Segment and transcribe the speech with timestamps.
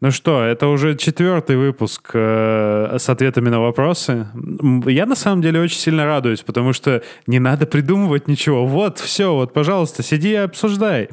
[0.00, 4.28] Ну что, это уже четвертый выпуск э, с ответами на вопросы.
[4.86, 8.64] Я на самом деле очень сильно радуюсь, потому что не надо придумывать ничего.
[8.64, 11.08] Вот, все, вот, пожалуйста, сиди и обсуждай.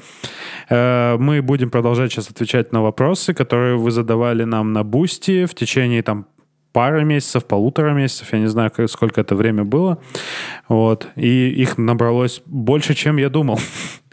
[0.69, 5.55] Э, мы будем продолжать сейчас отвечать на вопросы, которые вы задавали нам на Бусти в
[5.55, 6.27] течение там
[6.75, 9.97] пары месяцев, полутора месяцев, я не знаю, сколько это время было.
[10.67, 11.07] Вот.
[11.15, 13.59] И их набралось больше, чем я думал.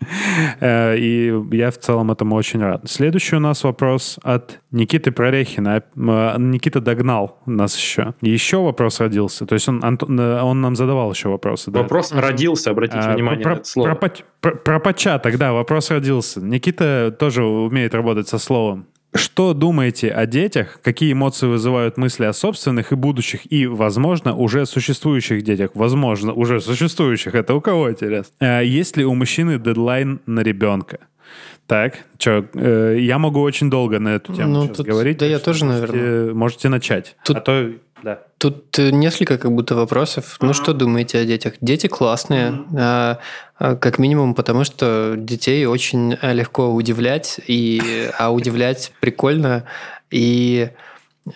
[0.60, 2.82] Э, и я в целом этому очень рад.
[2.88, 5.82] Следующий у нас вопрос от Никиты Прорехина.
[5.96, 8.14] Э, Никита догнал нас еще.
[8.20, 9.46] Еще вопрос родился.
[9.46, 11.70] То есть он, э, он нам задавал еще вопросы.
[11.70, 12.20] Вопрос да?
[12.20, 13.94] родился, обратите а, внимание про, на это слово.
[13.94, 16.40] Про, про, про початок, да, вопрос родился.
[16.40, 18.86] Никита тоже умеет работать со словом.
[19.14, 20.80] Что думаете о детях?
[20.82, 25.70] Какие эмоции вызывают мысли о собственных и будущих и, возможно, уже существующих детях?
[25.74, 27.34] Возможно, уже существующих.
[27.34, 28.32] Это у кого интересно?
[28.40, 30.98] А есть ли у мужчины дедлайн на ребенка?
[31.66, 35.18] Так, что, э, я могу очень долго на эту тему ну, тут, говорить.
[35.18, 36.34] Да, я тоже, наверное.
[36.34, 37.16] Можете начать.
[37.24, 37.70] Тут, а то,
[38.02, 38.18] да.
[38.38, 40.36] Тут э, несколько как будто вопросов.
[40.40, 41.54] Ну, что думаете о детях?
[41.60, 42.64] Дети классные.
[42.76, 43.18] А,
[43.58, 49.64] а, как минимум, потому что детей очень э, легко удивлять, и, а удивлять прикольно.
[50.10, 50.70] И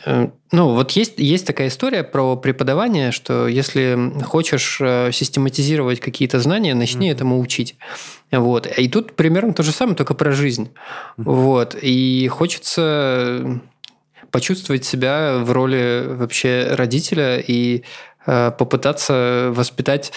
[0.05, 4.81] э, ну, вот есть, есть такая история про преподавание, что если хочешь
[5.15, 7.13] систематизировать какие-то знания, начни mm-hmm.
[7.13, 7.77] этому учить.
[8.33, 8.67] Вот.
[8.67, 10.71] И тут примерно то же самое, только про жизнь.
[11.19, 11.23] Mm-hmm.
[11.25, 11.77] Вот.
[11.81, 13.61] И хочется
[14.31, 17.83] почувствовать себя в роли вообще родителя и
[18.25, 20.13] попытаться воспитать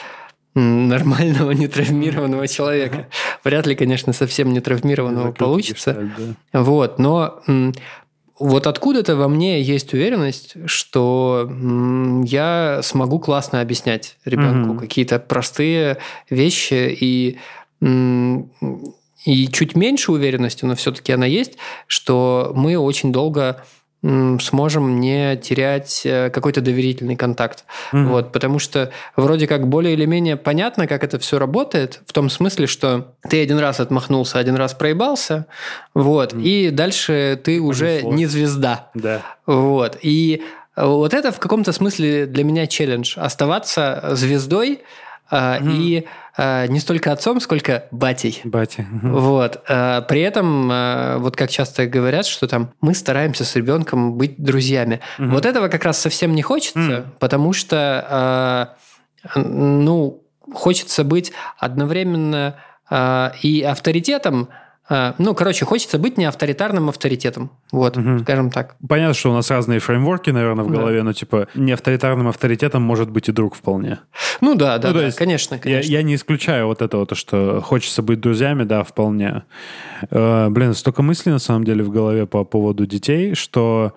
[0.56, 3.08] нормального, нетравмированного человека.
[3.44, 5.92] Вряд ли, конечно, совсем нетравмированного получится.
[5.94, 6.62] Гештальт, да.
[6.62, 7.42] Вот, но
[8.40, 11.52] вот откуда-то во мне есть уверенность, что
[12.24, 14.80] я смогу классно объяснять ребенку угу.
[14.80, 15.98] какие-то простые
[16.30, 17.38] вещи и
[19.26, 23.66] и чуть меньше уверенности, но все-таки она есть, что мы очень долго
[24.02, 27.66] сможем не терять э, какой-то доверительный контакт.
[27.92, 28.04] Угу.
[28.04, 32.30] Вот, потому что вроде как более или менее понятно, как это все работает, в том
[32.30, 35.48] смысле, что ты один раз отмахнулся, один раз проебался,
[35.94, 36.42] вот, угу.
[36.42, 38.90] и дальше ты уже не звезда.
[38.94, 39.22] Да.
[39.46, 40.44] Вот, и
[40.78, 43.16] вот это в каком-то смысле для меня челлендж.
[43.18, 44.80] Оставаться звездой
[45.30, 45.70] угу.
[45.70, 46.29] и Э,
[46.68, 48.42] не столько отцом, сколько батей.
[48.44, 48.86] Батей.
[49.02, 49.62] Вот.
[49.68, 54.42] Э, при этом, э, вот как часто говорят, что там мы стараемся с ребенком быть
[54.42, 55.02] друзьями.
[55.18, 55.30] Угу.
[55.30, 57.10] Вот этого как раз совсем не хочется, угу.
[57.20, 58.76] потому что,
[59.36, 60.24] ну,
[60.54, 62.56] хочется быть одновременно
[63.42, 64.50] и авторитетом,
[64.90, 67.52] ну, короче, хочется быть не авторитарным авторитетом.
[67.72, 68.20] Вот, угу.
[68.20, 68.76] скажем так.
[68.88, 71.04] Понятно, что у нас разные фреймворки, наверное, в голове, да.
[71.04, 74.00] но типа не авторитарным авторитетом может быть и друг вполне.
[74.42, 75.92] Ну да, да, ну, да есть, конечно, конечно.
[75.92, 79.44] Я, я не исключаю вот этого, то, что хочется быть друзьями, да, вполне.
[80.10, 83.94] Э, блин, столько мыслей на самом деле в голове по поводу детей, что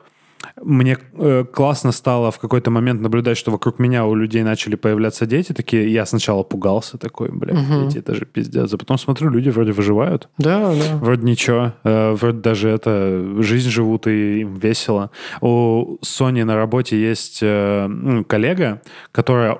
[0.60, 5.26] мне э, классно стало в какой-то момент наблюдать, что вокруг меня у людей начали появляться
[5.26, 5.52] дети.
[5.52, 7.86] Такие, я сначала пугался такой, блин, угу.
[7.86, 8.72] дети, это же пиздец.
[8.72, 10.28] А потом смотрю, люди вроде выживают.
[10.38, 10.96] Да, да.
[10.96, 11.72] Вроде ничего.
[11.84, 15.10] Э, вроде даже это, жизнь живут и им весело.
[15.40, 18.82] У Сони на работе есть э, ну, коллега,
[19.12, 19.58] которая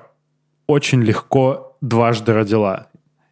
[0.67, 2.87] очень легко дважды родила.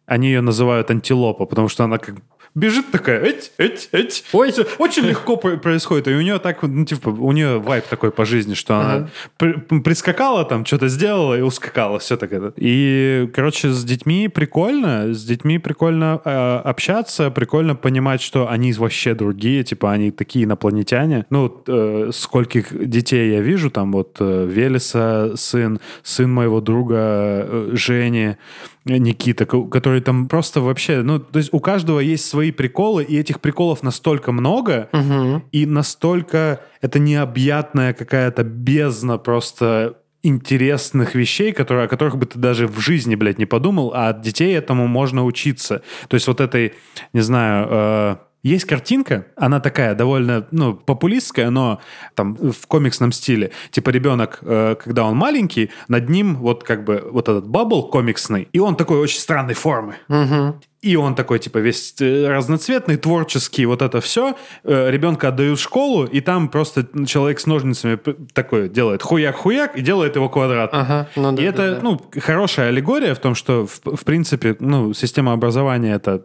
[0.06, 2.16] Они ее называют антилопа, потому что она как
[2.54, 4.24] бежит такая, эть, эть, эть.
[4.32, 6.08] Ой, Все очень легко происходит.
[6.08, 9.08] И у нее так, ну, типа, у нее вайп такой по жизни, что она
[9.38, 12.52] при, прискакала там, что-то сделала и ускакала, все так это.
[12.56, 19.14] И, короче, с детьми прикольно, с детьми прикольно э, общаться, прикольно понимать, что они вообще
[19.14, 21.26] другие, типа, они такие инопланетяне.
[21.30, 27.70] Ну, э, скольких детей я вижу, там вот э, Велеса, сын, сын моего друга э,
[27.72, 28.36] Жени,
[28.84, 33.40] Никита, который там просто вообще, ну, то есть у каждого есть свои приколы, и этих
[33.40, 35.42] приколов настолько много, угу.
[35.52, 42.66] и настолько это необъятная какая-то бездна просто интересных вещей, которые, о которых бы ты даже
[42.66, 45.82] в жизни, блядь, не подумал, а от детей этому можно учиться.
[46.08, 46.74] То есть вот этой,
[47.12, 51.80] не знаю, э, есть картинка, она такая довольно, ну, популистская, но
[52.14, 53.52] там в комиксном стиле.
[53.70, 58.48] Типа ребенок, э, когда он маленький, над ним вот как бы вот этот бабл комиксный,
[58.52, 59.94] и он такой очень странной формы.
[60.08, 60.60] Угу.
[60.80, 64.36] И он такой, типа, весь э, разноцветный, творческий, вот это все.
[64.64, 67.96] Э, ребенка отдают в школу, и там просто человек с ножницами
[68.32, 70.70] такой делает хуяк-хуяк и делает его квадрат.
[70.72, 71.80] Ага, ну, да, и это, да, да.
[71.82, 76.24] ну, хорошая аллегория в том, что, в, в принципе, ну, система образования— это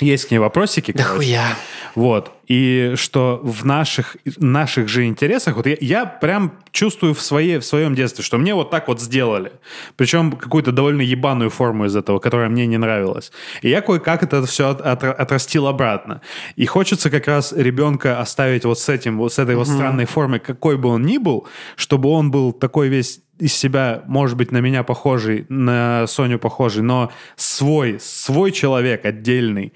[0.00, 0.92] есть к ней вопросики.
[0.92, 1.56] Да хуя.
[1.94, 2.32] Вот.
[2.46, 7.64] И что в наших, наших же интересах, вот я, я прям чувствую в, своей, в
[7.64, 9.52] своем детстве, что мне вот так вот сделали.
[9.96, 13.32] Причем какую-то довольно ебаную форму из этого, которая мне не нравилась.
[13.62, 16.20] И я кое-как это все от, от, отрастил обратно.
[16.56, 20.40] И хочется как раз ребенка оставить вот с этим, вот с этой вот странной формой,
[20.40, 24.58] какой бы он ни был, чтобы он был такой весь из себя, может быть, на
[24.58, 29.72] меня похожий, на Соню похожий, но свой, свой человек отдельный.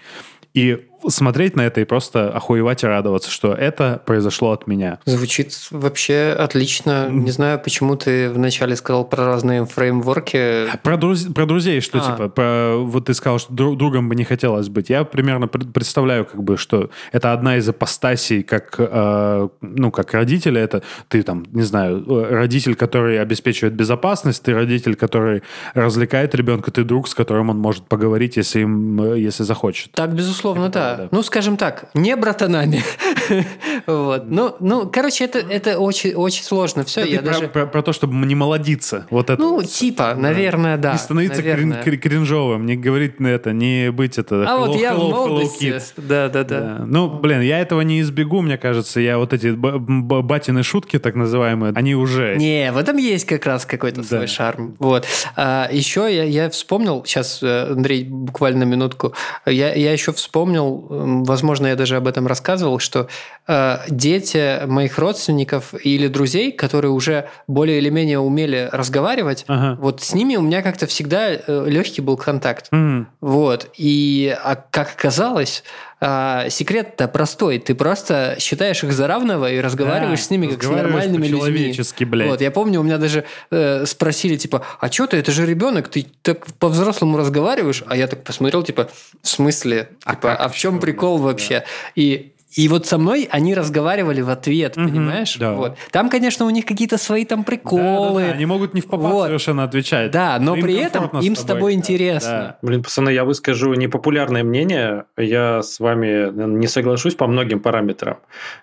[0.55, 4.99] И смотреть на это и просто охуевать и радоваться, что это произошло от меня.
[5.05, 7.09] Звучит вообще отлично.
[7.09, 10.67] Не знаю, почему ты вначале сказал про разные фреймворки.
[10.83, 11.25] Про, друз...
[11.25, 12.01] про друзей, что а.
[12.01, 12.77] типа, про...
[12.79, 14.91] вот ты сказал, что другом бы не хотелось быть.
[14.91, 20.61] Я примерно представляю, как бы, что это одна из апостасий, как, э, ну, как родителя,
[20.61, 25.43] это ты там, не знаю, родитель, который обеспечивает безопасность, ты родитель, который
[25.75, 29.93] развлекает ребенка, ты друг, с которым он может поговорить, если, им, если захочет.
[29.93, 32.83] Так, безусловно, да Ну, скажем так, не братанами.
[33.87, 34.25] вот.
[34.27, 36.85] Ну, ну, короче, это, это очень, очень сложно.
[36.85, 37.49] Все, это я про, даже...
[37.49, 39.07] про, про то, чтобы не молодиться.
[39.11, 39.41] Вот это.
[39.41, 40.93] Ну, типа, наверное, да.
[40.93, 41.83] Не становиться наверное.
[41.83, 44.43] Крин, кринжовым, не говорить на это, не быть это.
[44.43, 45.81] А hello, вот я hello, в молодости.
[45.97, 46.85] Да, да, да, да.
[46.87, 49.01] Ну, блин, я этого не избегу, мне кажется.
[49.01, 52.37] Я вот эти батины шутки, так называемые, они уже...
[52.37, 54.07] Не, в этом есть как раз какой-то да.
[54.07, 54.77] свой шарм.
[54.79, 55.07] Вот.
[55.37, 59.15] А, еще я, я вспомнил, сейчас, э, Андрей, буквально минутку,
[59.47, 60.89] я, я еще вспомнил
[61.25, 63.09] возможно, я даже об этом рассказывал, что
[63.47, 69.77] э, дети моих родственников или друзей, которые уже более или менее умели разговаривать, ага.
[69.81, 72.69] вот с ними у меня как-то всегда э, легкий был контакт.
[72.73, 73.07] Mm.
[73.21, 73.71] Вот.
[73.77, 75.65] И а как оказалось,
[76.01, 77.59] а, секрет-то простой.
[77.59, 81.75] Ты просто считаешь их за равного и разговариваешь да, с ними как с нормальными людьми.
[82.05, 82.31] блядь.
[82.31, 85.89] Вот, я помню, у меня даже э, спросили, типа, а что ты, это же ребенок,
[85.89, 87.83] ты так по-взрослому разговариваешь?
[87.89, 88.89] А я так посмотрел, типа,
[89.23, 89.91] в смысле?
[90.05, 91.61] А, типа, а в чем прикол вообще?
[91.61, 91.65] Да.
[91.97, 95.37] И и вот со мной они разговаривали в ответ, угу, понимаешь?
[95.37, 95.53] Да.
[95.53, 95.77] Вот.
[95.91, 98.21] Там, конечно, у них какие-то свои там приколы.
[98.21, 98.35] Да, да, да.
[98.37, 99.27] Они могут не в попад вот.
[99.27, 100.11] совершенно отвечать.
[100.11, 101.79] Да, но им при этом им с тобой, да.
[101.79, 102.31] интересно.
[102.31, 102.59] Да.
[102.63, 105.05] Блин, пацаны, я выскажу непопулярное мнение.
[105.19, 108.19] Я с вами не соглашусь по многим параметрам.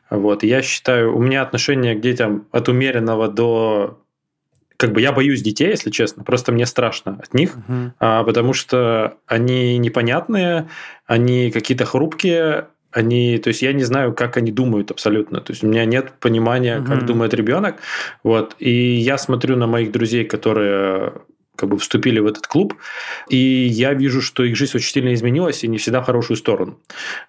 [0.10, 0.44] Вот.
[0.44, 4.00] Я считаю, у меня отношение к детям от умеренного до
[4.78, 7.92] как бы я боюсь детей, если честно, просто мне страшно от них, uh-huh.
[8.00, 10.68] а, потому что они непонятные,
[11.06, 15.42] они какие-то хрупкие, они, то есть я не знаю, как они думают абсолютно.
[15.42, 16.88] То есть у меня нет понимания, угу.
[16.88, 17.76] как думает ребенок.
[18.24, 18.56] Вот.
[18.58, 21.14] И я смотрю на моих друзей, которые
[21.58, 22.76] как бы вступили в этот клуб,
[23.30, 26.80] и я вижу, что их жизнь очень сильно изменилась и не всегда в хорошую сторону.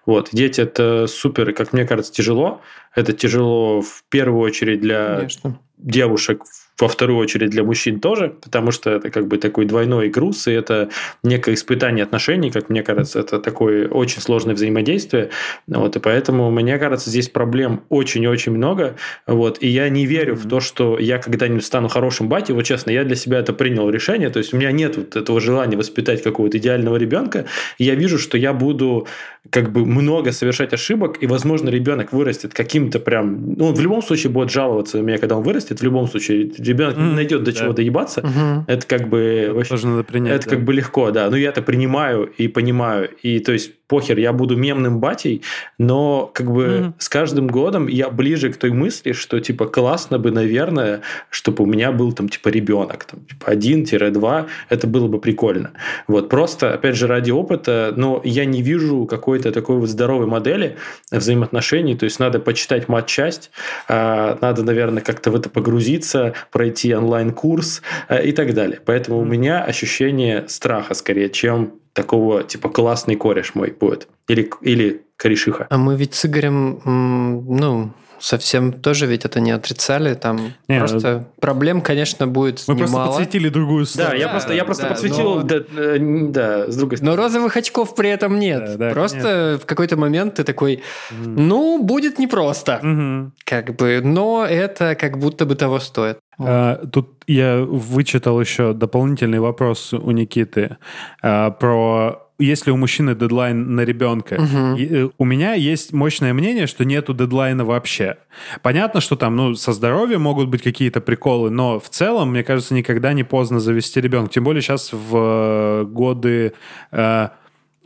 [0.05, 0.29] Вот.
[0.31, 2.61] Дети– это супер, и, как мне кажется, тяжело.
[2.95, 5.59] Это тяжело в первую очередь для Конечно.
[5.77, 6.43] девушек,
[6.79, 10.51] во вторую очередь для мужчин тоже, потому что это как бы такой двойной груз, и
[10.51, 10.89] это
[11.23, 15.29] некое испытание отношений, как мне кажется, это такое очень сложное взаимодействие.
[15.67, 18.95] Вот, и поэтому, мне кажется, здесь проблем очень-очень много.
[19.25, 20.37] Вот, и я не верю mm-hmm.
[20.37, 22.53] в то, что я когда-нибудь стану хорошим батей.
[22.53, 24.29] Вот честно, я для себя это принял решение.
[24.29, 27.45] То есть у меня нет вот этого желания воспитать какого-то идеального ребенка.
[27.77, 29.07] Я вижу, что я буду
[29.49, 33.55] как бы много совершать ошибок, и, возможно, ребенок вырастет каким-то прям...
[33.55, 35.79] Ну, он в любом случае будет жаловаться на меня, когда он вырастет.
[35.79, 37.59] В любом случае, ребенок mm, найдет до да.
[37.59, 38.21] чего доебаться.
[38.21, 38.63] Mm-hmm.
[38.67, 39.19] Это как бы...
[39.59, 40.35] Это тоже надо принять.
[40.35, 40.55] Это да.
[40.55, 41.29] как бы легко, да.
[41.29, 43.09] Но я это принимаю и понимаю.
[43.21, 45.41] И то есть похер, я буду мемным батей,
[45.77, 46.93] но как бы mm-hmm.
[46.97, 51.67] с каждым годом я ближе к той мысли, что типа классно бы, наверное, чтобы у
[51.67, 55.71] меня был там типа ребенок, там типа один-два, это было бы прикольно.
[56.07, 60.77] Вот просто, опять же, ради опыта, но я не вижу какой-то такой вот здоровой модели
[61.11, 63.51] взаимоотношений, то есть надо почитать мат-часть,
[63.87, 68.81] а, надо, наверное, как-то в это погрузиться, пройти онлайн-курс а, и так далее.
[68.85, 69.21] Поэтому mm-hmm.
[69.21, 74.07] у меня ощущение страха скорее, чем такого, типа, классный кореш мой будет.
[74.27, 75.65] Или, или корешиха.
[75.69, 80.13] А мы ведь с Игорем, ну, совсем тоже ведь это не отрицали.
[80.13, 82.87] Там не, просто ну, проблем, конечно, будет Мы немало.
[82.87, 84.11] просто подсветили другую сторону.
[84.11, 85.43] Да, я просто, я просто да, подсветил, но...
[85.43, 87.15] да, э, да, с другой стороны.
[87.15, 88.65] Но розовых очков при этом нет.
[88.65, 89.63] Да, да, просто нет.
[89.63, 92.79] в какой-то момент ты такой, ну, будет непросто.
[92.81, 93.31] Угу.
[93.45, 96.19] Как бы, но это как будто бы того стоит.
[96.39, 100.77] А, тут я вычитал еще дополнительный вопрос у Никиты
[101.21, 104.35] а, про если у мужчины дедлайн на ребенка.
[104.35, 105.13] Угу.
[105.17, 108.17] у меня есть мощное мнение, что нету дедлайна вообще.
[108.61, 112.73] Понятно, что там, ну, со здоровьем могут быть какие-то приколы, но в целом, мне кажется,
[112.73, 114.33] никогда не поздно завести ребенка.
[114.33, 116.53] Тем более сейчас в э, годы
[116.91, 117.29] э,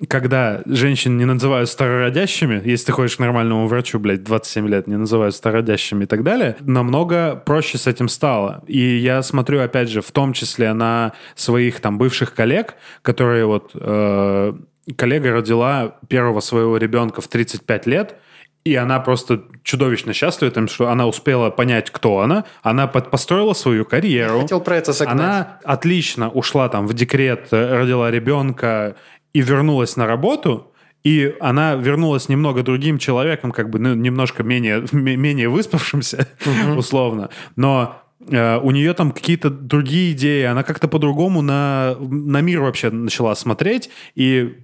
[0.08, 4.98] когда женщин не называют старородящими, если ты ходишь к нормальному врачу, блядь, 27 лет, не
[4.98, 8.63] называют старородящими и так далее, намного проще с этим стало.
[8.67, 13.72] И я смотрю, опять же, в том числе на своих там бывших коллег, которые вот...
[13.75, 14.53] Э,
[14.98, 18.15] коллега родила первого своего ребенка в 35 лет,
[18.63, 22.46] и она просто чудовищно счастлива тем, что она успела понять, кто она.
[22.62, 24.36] Она под, построила свою карьеру.
[24.36, 25.15] Я хотел про это загнать.
[25.15, 28.96] Она отлично ушла там в декрет, э, родила ребенка
[29.34, 30.68] и вернулась на работу.
[31.04, 36.80] И она вернулась немного другим человеком, как бы ну, немножко менее, менее выспавшимся, угу.
[36.80, 37.30] условно.
[37.56, 42.92] Но э, у нее там какие-то другие идеи, она как-то по-другому на, на мир вообще
[42.92, 44.58] начала смотреть, и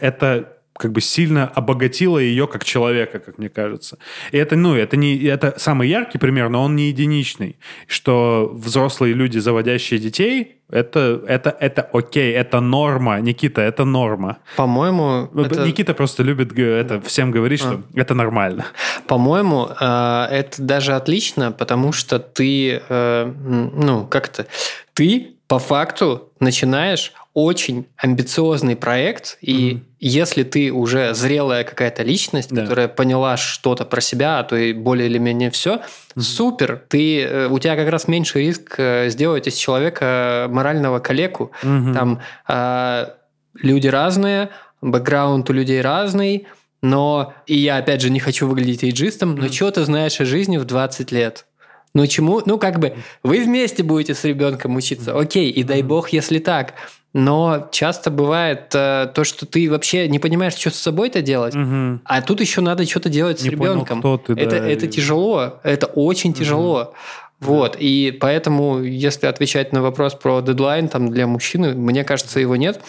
[0.00, 3.98] это как бы сильно обогатило ее как человека, как мне кажется.
[4.30, 7.56] И это, ну, это не, это самый яркий пример, но он не единичный.
[7.86, 13.20] Что взрослые люди, заводящие детей, это, это, это окей, это норма.
[13.20, 14.38] Никита, это норма.
[14.56, 15.28] По-моему...
[15.38, 15.66] Это...
[15.66, 17.82] Никита просто любит это всем говорить, что а.
[17.94, 18.66] это нормально.
[19.06, 23.32] По-моему, э, это даже отлично, потому что ты, э,
[23.74, 24.46] ну, как-то,
[24.94, 29.80] ты по факту начинаешь очень амбициозный проект, и mm-hmm.
[30.04, 32.62] Если ты уже зрелая какая-то личность, да.
[32.62, 36.20] которая поняла что-то про себя, а то и более или менее все, mm-hmm.
[36.20, 41.52] супер, ты, э, у тебя как раз меньше риск э, сделать из человека морального калеку.
[41.62, 41.94] Mm-hmm.
[41.94, 43.06] Там э,
[43.54, 46.48] люди разные, бэкграунд у людей разный,
[46.82, 49.52] но, и я опять же не хочу выглядеть эйджистом, но mm-hmm.
[49.52, 51.46] что ты знаешь о жизни в 20 лет?
[51.94, 52.42] Ну чему?
[52.44, 56.74] Ну как бы вы вместе будете с ребенком учиться, окей, и дай бог, если так.
[57.14, 62.00] Но часто бывает э, то, что ты вообще не понимаешь, что с собой-то делать, угу.
[62.04, 64.00] а тут еще надо что-то делать с не ребенком.
[64.00, 64.88] Понял, ты, это, да, это и...
[64.88, 66.38] тяжело, это очень угу.
[66.38, 66.94] тяжело.
[67.40, 72.54] Вот, и поэтому, если отвечать на вопрос про дедлайн там для мужчины, мне кажется, его
[72.54, 72.80] нет.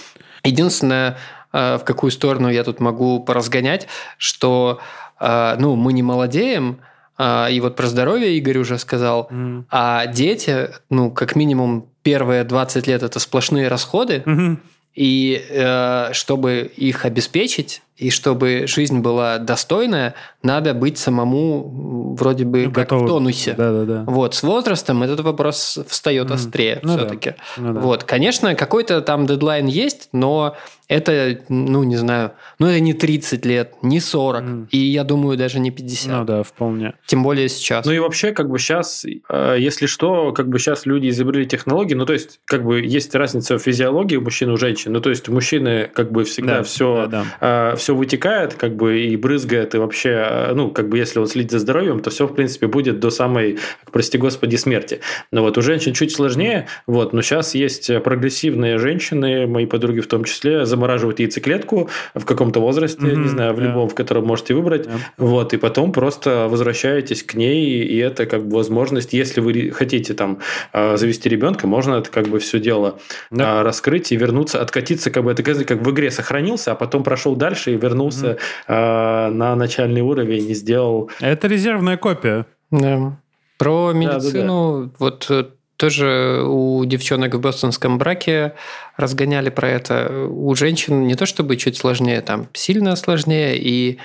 [0.44, 1.18] Единственное,
[1.52, 3.88] э, в какую сторону я тут могу поразгонять,
[4.18, 4.80] что
[5.20, 6.80] э, ну, мы не молодеем,
[7.18, 9.28] а, и вот про здоровье Игорь уже сказал.
[9.32, 9.66] Mm.
[9.70, 14.24] А дети, ну, как минимум, первые 20 лет это сплошные расходы.
[14.26, 14.58] Mm-hmm.
[14.96, 22.66] И э, чтобы их обеспечить, и чтобы жизнь была достойная, надо быть самому вроде бы
[22.66, 23.04] ну, как готов.
[23.04, 23.54] в тонусе.
[23.58, 24.04] Да, да, да.
[24.06, 26.34] Вот, с возрастом этот вопрос встает mm.
[26.34, 27.30] острее ну, все-таки.
[27.30, 27.64] Да.
[27.64, 27.80] Ну, да.
[27.80, 30.58] Вот, конечно, какой-то там дедлайн есть, но
[30.90, 34.68] это, ну, не знаю, ну, это не 30 лет, не 40, mm.
[34.72, 36.12] и я думаю, даже не 50.
[36.12, 36.94] Ну да, вполне.
[37.06, 37.86] Тем более сейчас.
[37.86, 41.94] Ну и вообще, как бы сейчас, э, если что, как бы сейчас люди изобрели технологии,
[41.94, 45.00] ну, то есть, как бы есть разница в физиологии у мужчин и у женщин, ну,
[45.00, 47.72] то есть, у мужчины как бы всегда да, все, да, да.
[47.72, 51.28] Э, все вытекает, как бы, и брызгает, и вообще, э, ну, как бы, если он
[51.28, 53.60] следит за здоровьем, то все, в принципе, будет до самой,
[53.92, 55.00] прости господи, смерти.
[55.32, 60.08] Но вот у женщин чуть сложнее, вот, но сейчас есть прогрессивные женщины, мои подруги в
[60.08, 63.68] том числе, замораживают яйцеклетку в каком-то возрасте, mm-hmm, не знаю, в yeah.
[63.68, 64.88] любом, в котором можете выбрать.
[64.88, 65.00] Yeah.
[65.18, 70.14] Вот, и потом просто возвращаетесь к ней, и это как бы возможность, если вы хотите
[70.14, 70.40] там
[70.72, 73.00] а, завести ребенка, можно это как бы все дело
[73.32, 73.62] yeah.
[73.64, 77.73] раскрыть и вернуться, откатиться, как бы это как в игре сохранился, а потом прошел дальше
[77.74, 78.38] и вернулся
[78.68, 79.30] mm-hmm.
[79.30, 81.10] на начальный уровень и сделал...
[81.20, 82.46] Это резервная копия.
[82.72, 83.18] Да.
[83.58, 84.96] Про медицину, да, да, да.
[85.00, 85.46] вот э,
[85.78, 88.54] тоже у девчонок в бостонском браке
[88.98, 90.28] разгоняли про это.
[90.30, 93.58] У женщин не то чтобы чуть сложнее, там сильно сложнее.
[93.58, 94.00] И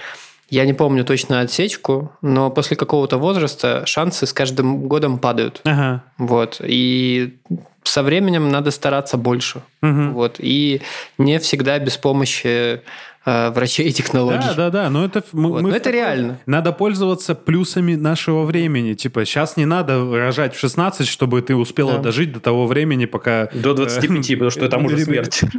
[0.51, 5.61] я не помню точно отсечку, но после какого-то возраста шансы с каждым годом падают.
[5.65, 6.05] Ага.
[6.17, 6.61] Вот.
[6.65, 7.39] И
[7.83, 9.63] со временем надо стараться больше.
[9.83, 10.13] Угу.
[10.13, 10.37] Вот.
[10.39, 10.83] И
[11.19, 12.81] не всегда без помощи
[13.29, 14.39] э, врачей и технологий.
[14.39, 14.91] Да, да, да.
[14.91, 15.63] Но это, мы, вот.
[15.63, 16.39] мы но это реально.
[16.47, 18.95] Надо пользоваться плюсами нашего времени.
[18.95, 21.99] Типа, сейчас не надо рожать в 16, чтобы ты успела да.
[21.99, 23.49] дожить до того времени, пока...
[23.53, 25.43] До 25, потому что там уже смерть.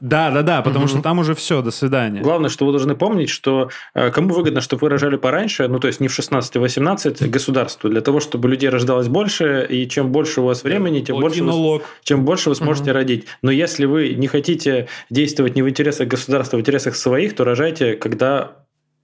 [0.00, 2.20] Да, да, да, потому что там уже все, до свидания.
[2.20, 5.88] Главное, что вы должны помнить, что э, кому выгодно, чтобы вы рожали пораньше, ну, то
[5.88, 10.40] есть не в 16, 18, государству, для того, чтобы людей рождалось больше, и чем больше
[10.40, 13.26] у вас времени, тем больше, вы, чем больше вы сможете родить.
[13.42, 17.34] Но если вы не хотите действовать не в интересах государства, а в интересах интересах своих,
[17.34, 18.52] то рожайте, когда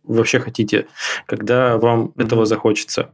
[0.05, 0.87] вообще хотите,
[1.27, 2.25] когда вам mm-hmm.
[2.25, 3.11] этого захочется.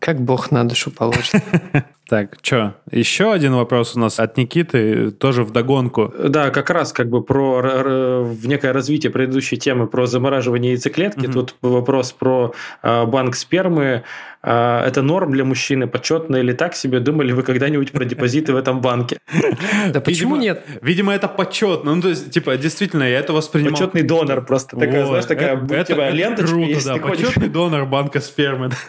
[0.00, 1.42] Как Бог на душу положит.
[2.06, 2.74] Так, что?
[2.90, 6.12] Еще один вопрос у нас от Никиты, тоже в догонку.
[6.18, 11.26] Да, как раз как бы про в некое развитие предыдущей темы про замораживание яйцеклетки.
[11.28, 12.52] Тут вопрос про
[12.82, 14.04] а, банк спермы.
[14.46, 17.00] А, это норм для мужчины, почетно или так себе?
[17.00, 19.18] Думали вы когда-нибудь про депозиты в этом банке?
[19.88, 20.64] Да почему нет?
[20.82, 21.94] Видимо, это почетно.
[21.94, 23.72] Ну, то есть, типа, действительно, я это воспринимал.
[23.72, 24.76] Почетный донор просто.
[24.76, 26.54] Такая, знаешь, такая типа, ленточка.
[26.54, 26.96] Круто, да.
[26.96, 28.70] Почетный донор банка спермы.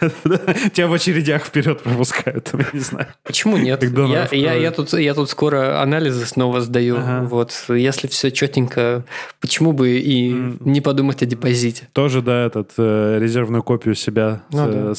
[0.72, 3.08] Тебя в очередях вперед пропускают, не знаю.
[3.22, 3.82] Почему нет?
[4.32, 6.98] Я, тут, я тут скоро анализы снова сдаю.
[7.22, 9.04] Вот, если все четенько,
[9.40, 11.88] почему бы и не подумать о депозите?
[11.92, 14.94] Тоже, да, этот э, резервную копию себя ну,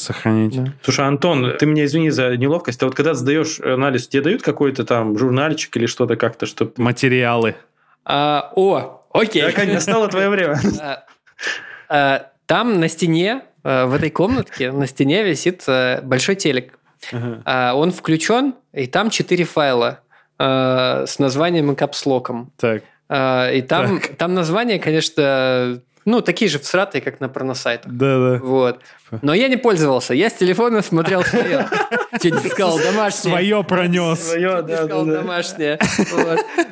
[0.48, 0.72] сохранить.
[0.72, 0.78] Да.
[0.82, 2.82] Слушай, Антон, ты меня извини за неловкость.
[2.82, 6.72] А вот когда сдаешь анализ, тебе дают какой-то там журнальчик или что-то как-то, чтобы...
[6.76, 7.56] Материалы.
[8.04, 9.50] А, о, окей.
[9.52, 10.58] Как настало твое время.
[10.80, 11.04] А,
[11.88, 16.78] а, Там на стене, э, в этой комнатке, на стене висит э, большой телек.
[17.12, 17.74] Ага.
[17.74, 20.00] Он включен, и там четыре файла
[20.38, 22.52] э, с названием и капслоком.
[22.58, 22.82] Так.
[23.10, 27.92] И там, там названия, конечно, ну, такие же всратые, как на порносайтах.
[27.92, 28.38] Да-да.
[28.42, 28.80] Вот.
[29.22, 30.14] Но я не пользовался.
[30.14, 31.68] Я с телефона смотрел свое.
[32.22, 33.32] Чуть не сказал домашнее.
[33.32, 34.20] Свое пронес.
[34.20, 35.78] Свое, не сказал домашнее.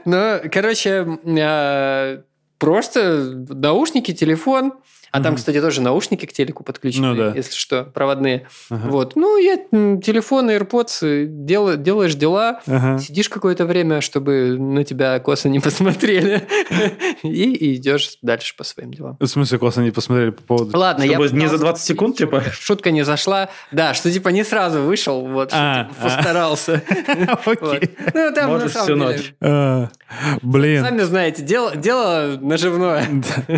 [0.04, 2.22] Ну, короче, э,
[2.58, 4.74] просто наушники, телефон.
[5.16, 7.32] А там, кстати, тоже наушники к телеку подключены, Ну да.
[7.34, 8.46] если что, проводные.
[8.70, 8.88] Ага.
[8.88, 9.16] Вот.
[9.16, 12.98] Ну, я телефон, AirPods, э, дел- делаешь дела, Ага.
[12.98, 16.46] сидишь какое-то время, чтобы на тебя косо не посмотрели,
[17.22, 19.16] и идешь дальше по своим делам.
[19.20, 20.76] В смысле, классно не посмотрели по поводу...
[20.78, 22.42] Ладно, я не за пытался- 20 секунд, типа?
[22.52, 23.48] Шутка не зашла.
[23.72, 26.04] Да, что типа не сразу вышел, вот, А, типа, а.
[26.04, 26.82] постарался.
[28.14, 29.34] Ну, там на Можешь самом всю деле, ночь.
[29.40, 29.88] А,
[30.42, 30.84] Блин.
[30.84, 33.06] Сами знаете, дело, дело наживное.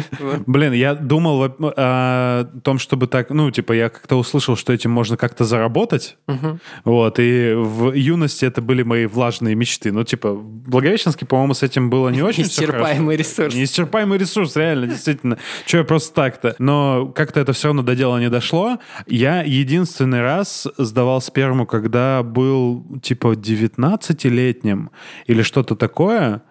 [0.47, 4.91] Блин, я думал во- о том, чтобы так, ну, типа, я как-то услышал, что этим
[4.91, 6.61] можно как-то заработать, Мгм.
[6.85, 9.93] вот, и в юности это были мои влажные мечты.
[9.93, 12.85] Ну, типа, в Благовещенске, по-моему, с этим было не очень всё хорошо.
[12.85, 13.55] Исчерпаемый ресурс.
[13.55, 15.39] Неисчерпаемый ресурс, реально, действительно.
[15.67, 16.55] Че просто так-то?
[16.59, 18.79] Но как-то это все равно до дела не дошло.
[19.07, 24.91] Я единственный раз сдавал сперму, когда был, типа, 19-летним
[25.27, 26.43] или что-то такое.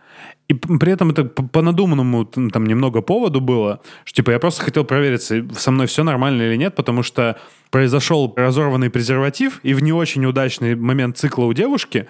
[0.48, 4.86] И при этом это по надуманному там немного поводу было, что типа я просто хотел
[4.86, 7.38] проверить, с- со мной все нормально или нет, потому что
[7.70, 12.08] произошел разорванный презерватив, и в не очень удачный момент цикла у девушки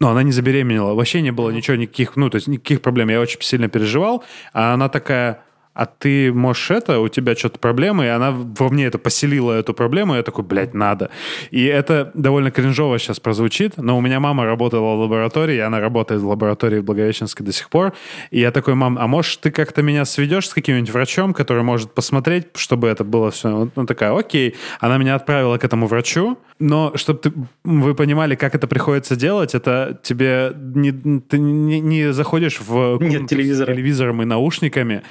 [0.00, 0.94] но она не забеременела.
[0.94, 3.08] Вообще не было ничего, никаких, ну, то есть никаких проблем.
[3.08, 4.24] Я очень сильно переживал.
[4.52, 8.86] А она такая, а ты можешь это, у тебя что-то проблемы, и она во мне
[8.86, 11.10] это поселила, эту проблему, и я такой, блядь, надо.
[11.50, 15.80] И это довольно кринжово сейчас прозвучит, но у меня мама работала в лаборатории, и она
[15.80, 17.94] работает в лаборатории в Благовещенской до сих пор,
[18.30, 21.94] и я такой, мам, а можешь ты как-то меня сведешь с каким-нибудь врачом, который может
[21.94, 23.70] посмотреть, чтобы это было все?
[23.74, 24.56] Ну, такая, окей.
[24.80, 27.20] Она меня отправила к этому врачу, но чтобы
[27.64, 33.26] вы понимали, как это приходится делать, это тебе не, ты не, не заходишь в с
[33.28, 33.72] телевизора.
[33.72, 35.02] телевизором и наушниками,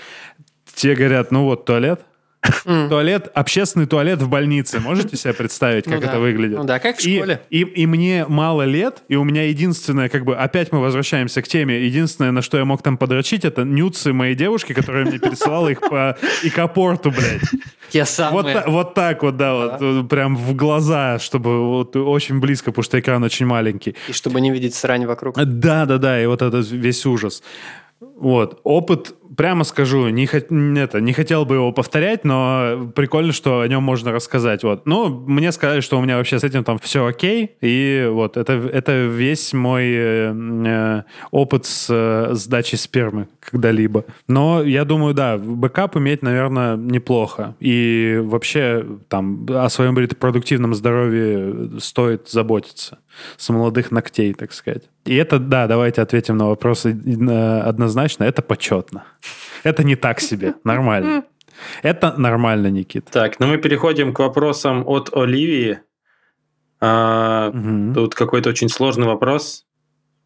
[0.75, 2.01] тебе говорят, ну вот туалет,
[2.65, 4.79] туалет, общественный туалет в больнице.
[4.79, 6.07] Можете себе представить, как Ну да.
[6.07, 6.57] это выглядит?
[6.57, 7.41] Ну да, как в И- школе.
[7.51, 11.47] И, и мне мало лет, и у меня единственное, как бы, опять мы возвращаемся к
[11.47, 15.69] теме, единственное, на что я мог там подрочить, это нюцы моей девушки, которая мне пересылала
[15.69, 17.41] их по икопорту, блядь.
[17.91, 18.53] Я Вот, самый.
[18.53, 22.83] та- вот так вот, да, вот, э, прям в глаза, чтобы вот очень близко, потому
[22.83, 23.95] что экран очень маленький.
[24.07, 25.35] И чтобы не видеть срань вокруг.
[25.35, 27.43] Да, да, да, и вот этот весь ужас.
[27.99, 33.67] Вот, опыт, прямо скажу, не, это, не хотел бы его повторять, но прикольно, что о
[33.67, 34.63] нем можно рассказать.
[34.63, 34.85] Вот.
[34.85, 38.53] Ну, мне сказали, что у меня вообще с этим там все окей, и вот это,
[38.53, 44.05] это весь мой э, э, опыт с э, сдачей спермы когда-либо.
[44.27, 47.55] Но я думаю, да, бэкап иметь, наверное, неплохо.
[47.59, 52.99] И вообще там о своем репродуктивном здоровье стоит заботиться
[53.37, 54.83] с молодых ногтей, так сказать.
[55.05, 59.03] И это, да, давайте ответим на вопросы э, однозначно, это почетно.
[59.63, 61.23] Это не так себе, нормально.
[61.83, 63.05] Это нормально, Никит.
[63.11, 65.79] Так, ну мы переходим к вопросам от Оливии.
[66.79, 67.93] А, Мгм.
[67.93, 69.65] Тут какой-то очень сложный вопрос.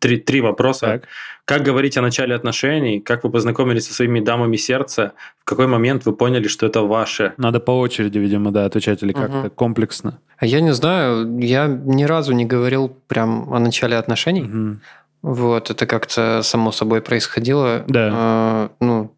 [0.06, 0.86] Три, три вопроса.
[0.86, 1.04] Так.
[1.46, 3.00] Как говорить о начале отношений?
[3.00, 5.14] Как вы познакомились со своими дамами сердца?
[5.42, 7.34] В какой момент вы поняли, что это ваше?
[7.38, 9.50] Надо по очереди, видимо, да, отвечать или как-то Мгм.
[9.50, 10.20] комплексно.
[10.42, 14.42] Я не знаю, я ни разу не говорил прям о начале отношений.
[14.44, 14.82] Мгм.
[15.24, 17.84] Вот, это как-то само собой происходило.
[17.88, 18.10] Да.
[18.14, 19.12] А, ну,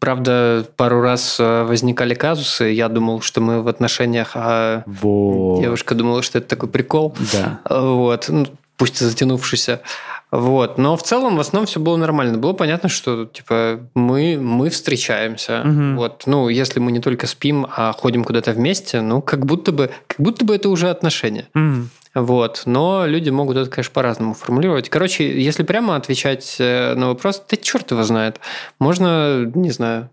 [0.00, 2.64] правда, пару раз а, возникали казусы.
[2.64, 5.60] Я думал, что мы в отношениях, а Вот.
[5.60, 7.14] девушка думала, что это такой прикол.
[7.32, 7.60] Да.
[7.64, 8.46] А, Вот, ну,
[8.80, 9.82] пусть и затянувшийся.
[10.30, 10.78] Вот.
[10.78, 12.38] Но в целом, в основном, все было нормально.
[12.38, 15.60] Было понятно, что типа мы, мы встречаемся.
[15.64, 15.96] Мгм.
[15.96, 16.22] Вот.
[16.24, 20.18] Ну, если мы не только спим, а ходим куда-то вместе, ну, как будто бы, как
[20.18, 21.46] будто бы это уже отношения.
[21.52, 21.90] Мгм.
[22.14, 22.62] Вот.
[22.64, 24.88] Но люди могут это, конечно, по-разному формулировать.
[24.88, 28.40] Короче, если прямо отвечать э, на вопрос, да черт его знает.
[28.78, 30.08] Можно, не знаю,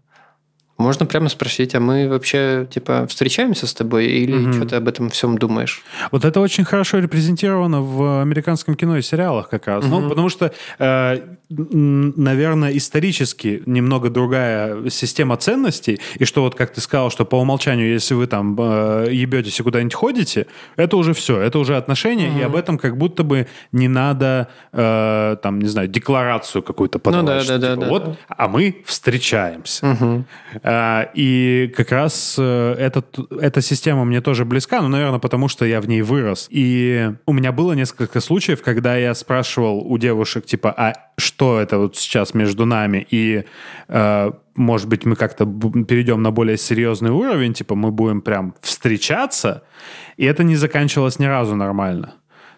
[0.77, 4.53] можно прямо спросить, а мы вообще, типа, встречаемся с тобой или Мгм.
[4.53, 5.81] что ты об этом всем думаешь?
[6.11, 9.85] Вот это очень хорошо репрезентировано в американском кино и сериалах как раз.
[9.85, 10.09] Ну, Мгм.
[10.09, 15.99] потому что, э, наверное, исторически немного другая система ценностей.
[16.19, 19.63] И что вот, как ты сказал, что по умолчанию, если вы там э, ебетесь и
[19.63, 22.45] куда-нибудь ходите, это уже все, это уже отношения, и Мгм.
[22.45, 27.47] об этом как будто бы не надо, э, там, не знаю, декларацию какую-то подавать.
[27.47, 27.89] Ну да, да, да, типа, да.
[27.89, 29.85] Вот, а мы встречаемся.
[29.85, 30.25] Мгм.
[30.69, 35.63] А, и как раз э, этот, эта система мне тоже близка, ну, наверное, потому что
[35.65, 36.47] я в ней вырос.
[36.49, 41.77] И у меня было несколько случаев, когда я спрашивал у девушек, типа, а что это
[41.77, 43.07] вот сейчас между нами?
[43.09, 43.45] И,
[43.87, 49.63] э, может быть, мы как-то перейдем на более серьезный уровень, типа, мы будем прям встречаться,
[50.17, 52.15] и это не заканчивалось ни разу нормально.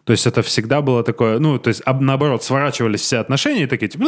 [0.10, 3.67] То есть это всегда было такое, ну, то есть об, наоборот, сворачивались все отношения и
[3.67, 4.06] такие, типа,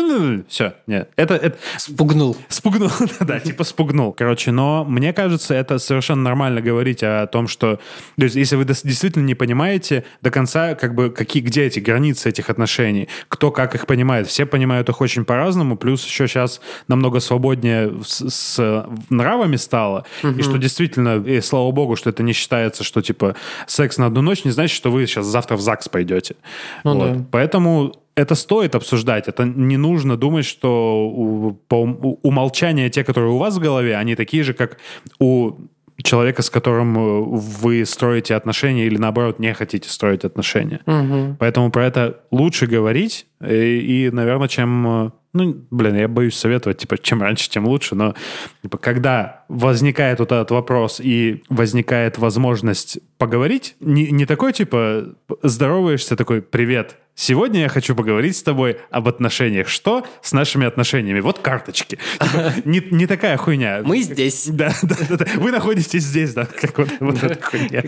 [0.48, 1.12] все, нет.
[1.16, 1.60] Это, это...
[1.78, 2.36] Спугнул.
[2.48, 4.12] Спугнул, да, типа спугнул.
[4.12, 7.80] Короче, но мне кажется, это совершенно нормально говорить о том, что,
[8.18, 12.30] то есть если вы действительно не понимаете до конца, как бы, какие, где эти границы
[12.30, 14.26] этих отношений, кто как их понимает.
[14.28, 20.32] Все понимают их очень по-разному, плюс еще сейчас намного свободнее с, с нравами стало, угу.
[20.32, 23.36] и что действительно, и слава богу, что это не считается, что, типа,
[23.68, 26.36] секс на одну ночь не значит, что вы сейчас завтра в ЗАГС пойдете.
[26.84, 27.14] Ну, вот.
[27.14, 27.26] да.
[27.32, 29.28] Поэтому это стоит обсуждать.
[29.28, 31.82] Это не нужно думать, что у, по
[32.24, 34.78] умолчания те, которые у вас в голове, они такие же, как
[35.20, 35.54] у
[36.04, 40.82] человека, с которым э, вы строите отношения или наоборот не хотите строить отношения.
[40.86, 41.38] Угу.
[41.40, 46.80] Поэтому про это лучше говорить и, и, наверное, чем э, ну, блин, я боюсь советовать,
[46.80, 48.16] типа, чем раньше, тем лучше, но
[48.64, 56.18] типа, когда возникает вот этот вопрос и возникает возможность поговорить, не, не такой, типа, здороваешься,
[56.18, 59.68] такой, привет, Сегодня я хочу поговорить с тобой об отношениях.
[59.68, 61.20] Что с нашими отношениями?
[61.20, 62.00] Вот карточки.
[62.20, 63.82] Типа, не, не такая хуйня.
[63.84, 64.48] Мы здесь.
[64.48, 65.18] Да, да, да.
[65.18, 65.26] да.
[65.36, 66.46] Вы находитесь здесь, да.
[66.46, 67.84] Как вот, вот эта хуйня.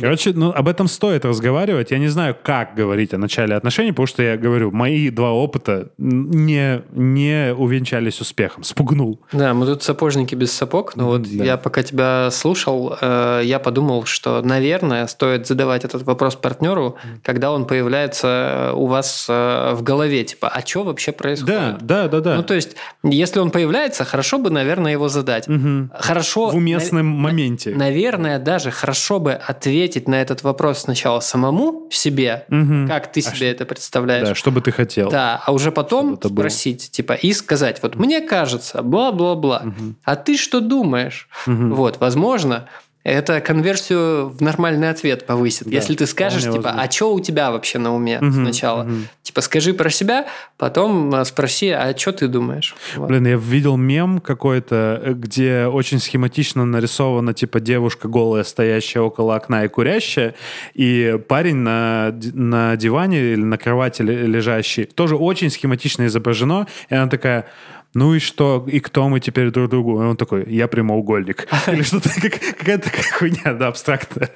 [0.00, 1.90] Короче, ну, об этом стоит разговаривать.
[1.90, 5.90] Я не знаю, как говорить о начале отношений, потому что я говорю, мои два опыта
[5.98, 8.62] не, не увенчались успехом.
[8.62, 9.20] Спугнул.
[9.32, 10.96] Да, мы тут сапожники без сапог.
[10.96, 11.44] Но вот да.
[11.44, 17.52] я пока тебя слушал, э, я подумал, что, наверное, стоит задавать этот вопрос партнеру, когда
[17.52, 21.78] он появляется у вас э, в голове, типа, а что вообще происходит?
[21.78, 22.36] Да, да, да, да.
[22.36, 25.48] Ну, то есть, если он появляется, хорошо бы, наверное, его задать.
[25.48, 25.90] Угу.
[25.94, 26.50] Хорошо.
[26.50, 27.70] В уместном на, моменте.
[27.70, 32.86] Наверное, даже хорошо бы ответить на этот вопрос сначала самому себе, угу.
[32.88, 34.28] как ты а себе а это представляешь.
[34.28, 35.10] Да, что бы ты хотел.
[35.10, 39.94] Да, а уже потом спросить, типа, и сказать, вот мне кажется, бла-бла-бла, угу.
[40.04, 41.28] а ты что думаешь?
[41.46, 41.74] Угу.
[41.74, 42.66] Вот, возможно,
[43.02, 45.68] это конверсию в нормальный ответ повысит.
[45.68, 46.82] Да, Если ты скажешь, типа, возможно.
[46.82, 48.82] а что у тебя вообще на уме угу, сначала?
[48.82, 48.92] Угу.
[49.22, 50.26] Типа, скажи про себя,
[50.58, 52.74] потом а, спроси, а что ты думаешь?
[52.96, 53.08] Вот.
[53.08, 59.64] Блин, я видел мем какой-то, где очень схематично нарисована, типа, девушка голая, стоящая около окна
[59.64, 60.34] и курящая,
[60.74, 64.84] и парень на, на диване или на кровати лежащий.
[64.84, 67.46] Тоже очень схематично изображено, и она такая
[67.92, 70.00] ну и что, и кто мы теперь друг другу?
[70.00, 71.48] И он такой, я прямоугольник.
[71.66, 74.30] Или что-то, какая-то такая хуйня, да, абстрактная.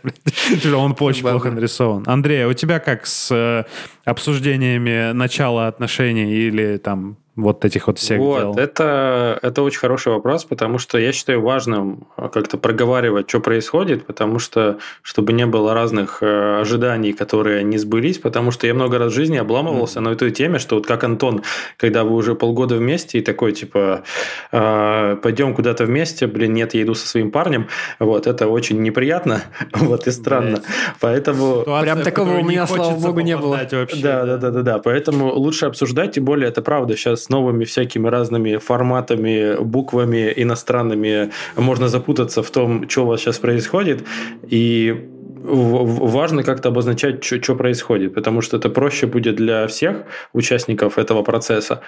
[0.74, 2.04] Он очень плохо нарисован.
[2.06, 3.64] Андрей, а у тебя как с э,
[4.04, 8.54] обсуждениями начала отношений или там вот этих вот всех вот, дел?
[8.56, 14.06] Это, это очень хороший вопрос, потому что я считаю важным э, как-то проговаривать, что происходит,
[14.06, 18.98] потому что, чтобы не было разных э, ожиданий, которые не сбылись, потому что я много
[18.98, 20.02] раз в жизни обламывался mm-hmm.
[20.02, 21.42] на этой теме, что вот как Антон,
[21.76, 24.04] когда вы уже полгода вместе и такой, типа,
[24.52, 27.68] э, пойдем куда-то вместе, блин, нет, я иду со своим парнем,
[27.98, 29.42] вот, это очень неприятно,
[29.72, 30.58] вот, и странно.
[30.58, 30.64] Блять.
[31.00, 31.60] Поэтому...
[31.60, 33.60] Ситуация, Прям такого у меня, слава богу, не было.
[33.70, 33.96] Вообще.
[34.00, 37.64] Да, да, да, да, да, поэтому лучше обсуждать, тем более, это правда, сейчас с новыми
[37.64, 44.04] всякими разными форматами, буквами иностранными можно запутаться в том, что у вас сейчас происходит.
[44.50, 45.10] И
[45.44, 51.82] важно как-то обозначать, что происходит, потому что это проще будет для всех участников этого процесса.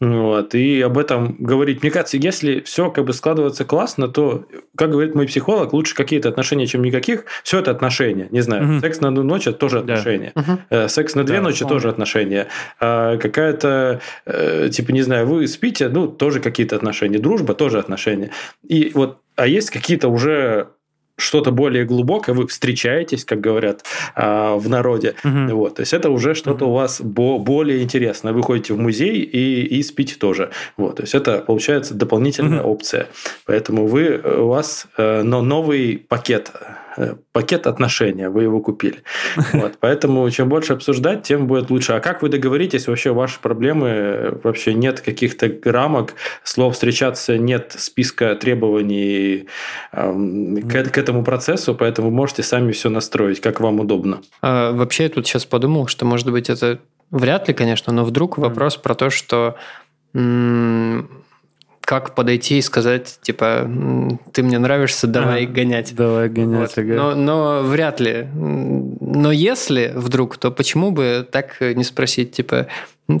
[0.00, 1.82] Вот, и об этом говорить.
[1.82, 4.46] Мне кажется, если все как бы складывается классно, то,
[4.76, 7.24] как говорит мой психолог, лучше какие-то отношения, чем никаких.
[7.44, 8.26] Все это отношения.
[8.30, 8.80] Не знаю, угу.
[8.80, 10.32] секс на одну ночь это тоже отношения.
[10.34, 10.40] Да.
[10.80, 10.88] Угу.
[10.88, 12.48] Секс на две да, ночи тоже отношения.
[12.80, 17.18] А какая-то, э, типа, не знаю, вы спите, ну, тоже какие-то отношения.
[17.18, 18.30] Дружба тоже отношения.
[18.66, 20.68] И вот, а есть какие-то уже
[21.16, 23.84] что-то более глубокое, вы встречаетесь, как говорят
[24.16, 25.14] э, в народе.
[25.24, 25.56] Угу.
[25.56, 28.32] Вот, то есть это уже что-то у вас бо- более интересное.
[28.32, 30.50] Вы ходите в музей и, и спите тоже.
[30.76, 32.72] Вот, то есть это получается дополнительная угу.
[32.72, 33.08] опция.
[33.46, 36.50] Поэтому вы у вас э, но новый пакет
[37.32, 39.02] пакет отношения, вы его купили.
[39.52, 41.92] Вот, поэтому чем больше обсуждать, тем будет лучше.
[41.92, 48.34] А как вы договоритесь, вообще ваши проблемы, вообще нет каких-то рамок, слов встречаться, нет списка
[48.34, 49.46] требований
[49.92, 54.20] э, к, к этому процессу, поэтому можете сами все настроить, как вам удобно.
[54.40, 58.38] А, вообще я тут сейчас подумал, что может быть это вряд ли, конечно, но вдруг
[58.38, 58.82] вопрос mm.
[58.82, 59.56] про то, что
[61.84, 63.68] как подойти и сказать, типа,
[64.32, 65.94] ты мне нравишься, давай а, гонять.
[65.94, 66.76] Давай гонять.
[66.76, 66.84] Вот.
[66.86, 68.28] Но, но вряд ли.
[68.34, 72.68] Но если вдруг, то почему бы так не спросить, типа,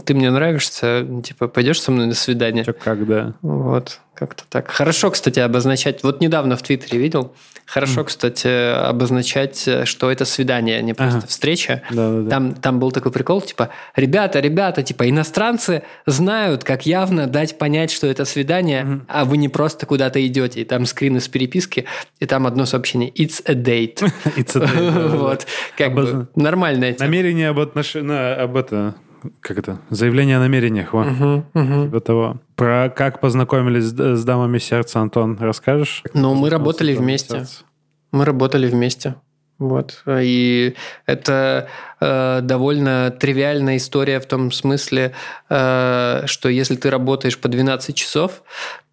[0.04, 2.62] ты мне нравишься, типа, пойдешь со мной на свидание?
[2.62, 3.34] Что, как, да.
[3.42, 4.00] Вот.
[4.26, 4.70] Как-то так.
[4.70, 6.02] Хорошо, кстати, обозначать.
[6.02, 7.32] Вот недавно в Твиттере видел.
[7.64, 8.48] Хорошо, кстати,
[8.88, 11.26] обозначать, что это свидание, а не просто Ага.
[11.26, 11.82] встреча.
[11.90, 12.30] Да-да-да.
[12.30, 17.90] Там, там был такой прикол, типа, ребята, ребята, типа, иностранцы знают, как явно дать понять,
[17.90, 20.60] что это свидание, а вы не просто куда-то идете.
[20.60, 21.86] И там скрин из переписки,
[22.20, 24.02] и там одно сообщение «It's a date».
[24.36, 25.08] It's a date.
[25.22, 25.46] Вот.
[25.78, 27.06] Как бы нормальная тема.
[27.06, 28.94] Намерение об отношениях, об это,
[29.40, 31.04] как это, заявление о намерениях, во.
[31.04, 31.84] Мгм, мгм.
[31.86, 32.36] Типа того.
[32.56, 36.02] Про как познакомились с, с дамами сердца, Антон, расскажешь?
[36.14, 37.38] Ну, мы работали вместе.
[37.38, 37.64] сердца?
[38.12, 39.14] Мы работали вместе.
[39.58, 40.02] Вот.
[40.08, 40.74] И
[41.06, 41.68] это
[42.02, 45.12] э, довольно тривиальная история в том смысле,
[45.48, 48.42] э, что если ты работаешь по 12 часов,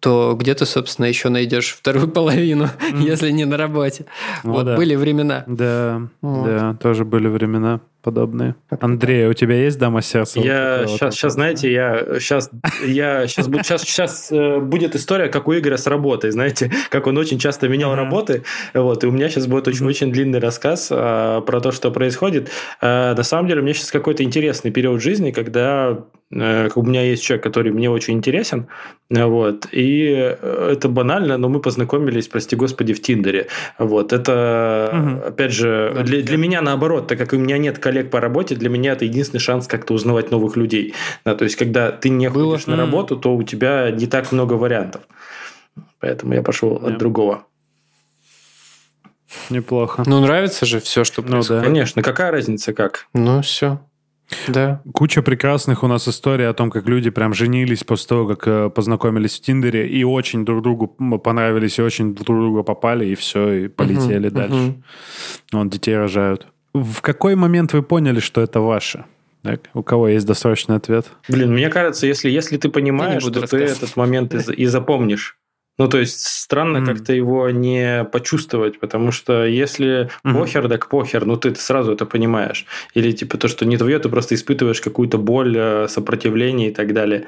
[0.00, 4.06] то где ты, собственно, еще найдешь вторую половину, если не на работе.
[4.44, 4.76] Ну вот да.
[4.76, 5.44] были времена.
[5.46, 6.46] Да, Вот.
[6.46, 8.54] да, тоже были времена подобные.
[8.80, 10.40] Андрей, у тебя есть дама сердца?
[10.40, 12.50] Я вот сейчас, сейчас, знаете, я сейчас,
[12.86, 17.38] я сейчас, сейчас, сейчас будет история, как у Игоря с работой, знаете, как он очень
[17.38, 18.42] часто менял работы,
[18.72, 22.50] вот, и у меня сейчас будет очень, очень длинный рассказ а, про то, что происходит.
[22.80, 27.02] А, на самом деле, у меня сейчас какой-то интересный период жизни, когда э, у меня
[27.02, 28.66] есть человек, который мне очень интересен,
[29.10, 33.46] э, вот, и э, это банально, но мы познакомились, прости господи, в Тиндере,
[33.78, 35.22] вот, это, Мгм.
[35.28, 38.54] опять же, Да, для, для меня наоборот, так как у меня нет коллег по работе,
[38.54, 40.94] для меня это единственный шанс как-то узнавать новых людей.
[41.24, 42.52] Да, то есть, когда ты не Было.
[42.52, 45.02] ходишь на работу, то у тебя не так много вариантов.
[46.00, 46.88] Поэтому я пошел Да.
[46.88, 47.44] от другого.
[49.50, 50.02] Неплохо.
[50.06, 51.62] Ну, нравится же все, что Ну происходит.
[51.62, 51.68] да.
[51.68, 53.06] Конечно, какая разница как?
[53.14, 53.80] Ну, все.
[54.46, 54.80] Да.
[54.94, 58.70] Куча прекрасных у нас историй о том, как люди прям женились после того, как э,
[58.70, 60.86] познакомились в Тиндере и очень друг другу
[61.18, 64.54] понравились, и очень друг друга попали, и все, и полетели дальше.
[64.54, 64.84] мгм.
[65.52, 66.46] Вон, детей рожают.
[66.72, 69.04] В какой момент вы поняли, что это ваше?
[69.42, 71.06] Так, у кого есть досрочный ответ?
[71.28, 75.38] Блин, мне кажется, если, если ты понимаешь, что ты этот момент и, и запомнишь.
[75.78, 76.86] Ну, то есть, странно Мгм.
[76.86, 80.34] как-то его не почувствовать, потому что если Мгм.
[80.40, 82.66] похер, так похер, ну, ты, сразу это понимаешь.
[82.94, 86.92] Или, типа, то, что не твое, ты просто испытываешь какую-то боль, э, сопротивление и так
[86.92, 87.26] далее.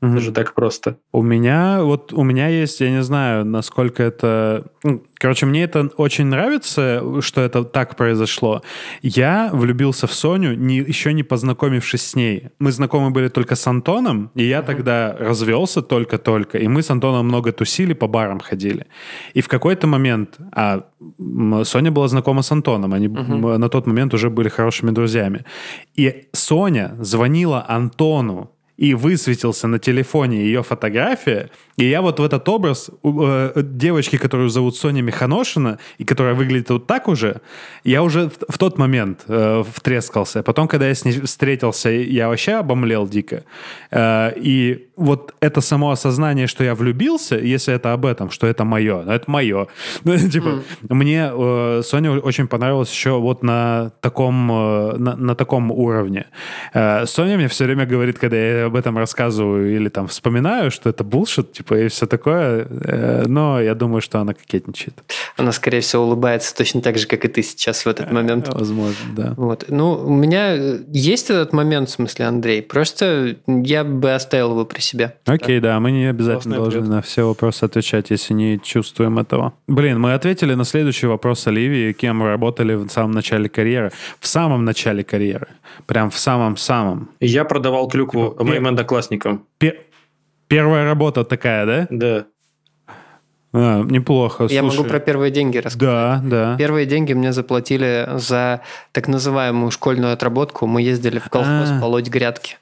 [0.00, 0.12] Мгм.
[0.12, 0.98] Это же так просто.
[1.12, 4.66] У меня, вот у меня есть, я не знаю, насколько это...
[4.84, 8.60] ну, Короче, мне это очень нравится, что это так произошло.
[9.00, 12.48] Я влюбился в Соню, не, еще не познакомившись с ней.
[12.58, 17.26] Мы знакомы были только с Антоном, и я тогда развелся только-только, и мы с Антоном
[17.26, 18.86] много тусили, по барам ходили.
[19.32, 20.36] И в какой-то момент...
[20.52, 20.84] А
[21.64, 25.44] Соня была знакома с Антоном, они м, на тот момент уже были хорошими друзьями.
[25.94, 32.48] И Соня звонила Антону и высветился на телефоне ее фотография, и я вот в этот
[32.48, 37.40] образ э, девочки, которую зовут Соня Миханошина, и которая выглядит вот так уже,
[37.84, 40.42] я уже в, в тот момент э, втрескался.
[40.42, 43.44] Потом, когда я с ней встретился, я вообще обомлел дико.
[43.90, 48.64] Э, и вот это само осознание, что я влюбился, если это об этом, что это
[48.64, 49.66] мое, ну, это мое.
[50.04, 55.70] Ну, типа, мне э, Соня очень понравилась еще вот на таком, э, на, на таком
[55.70, 56.26] уровне.
[56.74, 60.88] Э, Соня мне все время говорит, когда я об этом рассказываю или там вспоминаю, что
[60.88, 64.94] это булшит, типа, и все такое, э, но я думаю, что она кокетничает.
[65.36, 68.48] Она, скорее всего, улыбается точно так же, как и ты сейчас в этот момент.
[68.48, 69.34] Возможно, да.
[69.36, 69.64] Вот.
[69.68, 72.62] Ну, у меня э, есть этот момент, в смысле, Андрей.
[72.62, 75.16] Просто я бы оставил его при себе.
[75.26, 76.90] Окей, да, мы не обязательно Классный должны ответ.
[76.90, 79.52] на все вопросы отвечать, если не чувствуем этого.
[79.66, 83.92] Блин, мы ответили на следующий вопрос Оливии, кем вы работали в самом начале карьеры.
[84.20, 85.48] В самом начале карьеры.
[85.86, 87.10] Прям в самом-самом.
[87.20, 89.44] Я продавал клюкву Типа, моим одноклассникам.
[89.58, 89.80] Пе-
[90.48, 91.86] Первая работа такая, да?
[91.90, 92.24] Да.
[93.52, 94.46] А, неплохо.
[94.50, 95.78] Я могу Слушай, про первые деньги рассказать.
[95.80, 96.56] Да, да.
[96.58, 98.60] Первые деньги мне заплатили за
[98.92, 100.66] так называемую школьную отработку.
[100.66, 101.80] Мы ездили в колхоз А.
[101.80, 102.56] полоть грядки.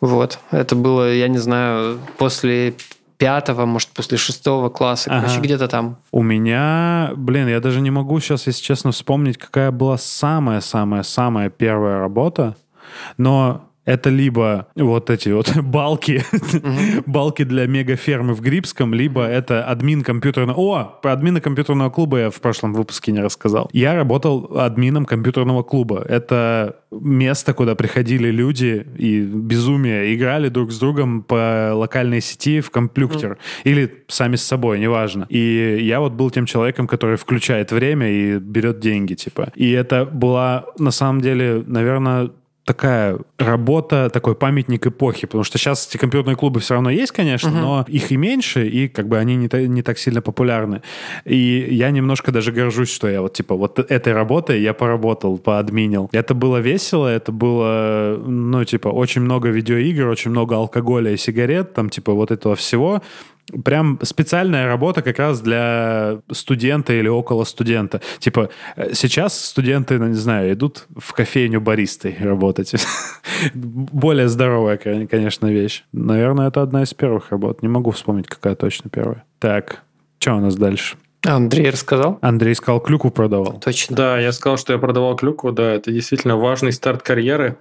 [0.00, 0.38] Вот.
[0.52, 2.74] Это было, я не знаю, после
[3.18, 5.08] пятого, может, после шестого класса.
[5.10, 5.40] Короче, Ага.
[5.42, 5.96] где-то там.
[6.12, 11.98] У меня, блин, я даже не могу сейчас, если честно, вспомнить, какая была самая-самая-самая первая
[11.98, 12.56] работа,
[13.16, 16.22] но это либо вот эти вот балки,
[17.06, 20.58] балки для мегафермы в Грибском, либо это админ компьютерного...
[20.58, 23.70] О, про админа компьютерного клуба я в прошлом выпуске не рассказал.
[23.72, 26.04] Я работал админом компьютерного клуба.
[26.06, 32.70] Это место, куда приходили люди и безумие, играли друг с другом по локальной сети в
[32.70, 33.38] комплюктер.
[33.62, 35.26] Или сами с собой, неважно.
[35.28, 39.52] И я вот был тем человеком, который включает время и берет деньги, типа.
[39.54, 42.30] И это была, на самом деле, наверное,
[42.66, 47.48] такая работа, такой памятник эпохи, потому что сейчас эти компьютерные клубы все равно есть, конечно,
[47.60, 50.82] но их и меньше, и как бы они не, та- не так сильно популярны.
[51.24, 56.08] И я немножко даже горжусь, что я вот типа вот этой работой я поработал, поадминил.
[56.12, 61.72] Это было весело, это было, ну, типа, очень много видеоигр, очень много алкоголя и сигарет,
[61.72, 63.00] там, типа, вот этого всего.
[63.64, 68.00] Прям специальная работа как раз для студента или около студента.
[68.18, 72.74] Типа э, сейчас студенты, ну, не знаю, идут в кофейню баристой работать.
[73.54, 75.84] Более здоровая, конечно, вещь.
[75.92, 77.62] Наверное, это одна из первых работ.
[77.62, 79.24] Не могу вспомнить, какая точно первая.
[79.38, 79.82] Так,
[80.18, 80.96] что у нас дальше?
[81.24, 82.18] Андрей рассказал?
[82.20, 83.58] Андрей сказал, клюку продавал.
[83.60, 83.96] Точно.
[83.96, 85.52] Да, я сказал, что я продавал клюку.
[85.52, 87.56] Да, это действительно важный старт карьеры.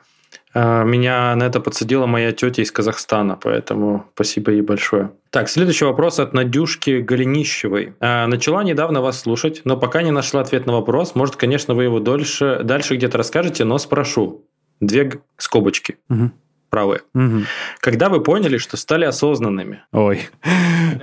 [0.58, 5.12] А, меня на это подсадила моя тетя из Казахстана, поэтому спасибо ей большое.
[5.30, 7.94] Так, следующий вопрос от Надюшки Голенищевой.
[8.00, 11.14] А, начала недавно вас слушать, но пока не нашла ответ на вопрос.
[11.14, 14.46] Может, конечно, вы его дольше, дальше где-то расскажете, но спрошу.
[14.80, 15.98] Две скобочки.
[16.10, 16.32] Угу.
[16.70, 17.02] Правые.
[17.14, 17.42] Угу.
[17.82, 19.84] Когда вы поняли, что стали осознанными?
[19.92, 20.22] Ой.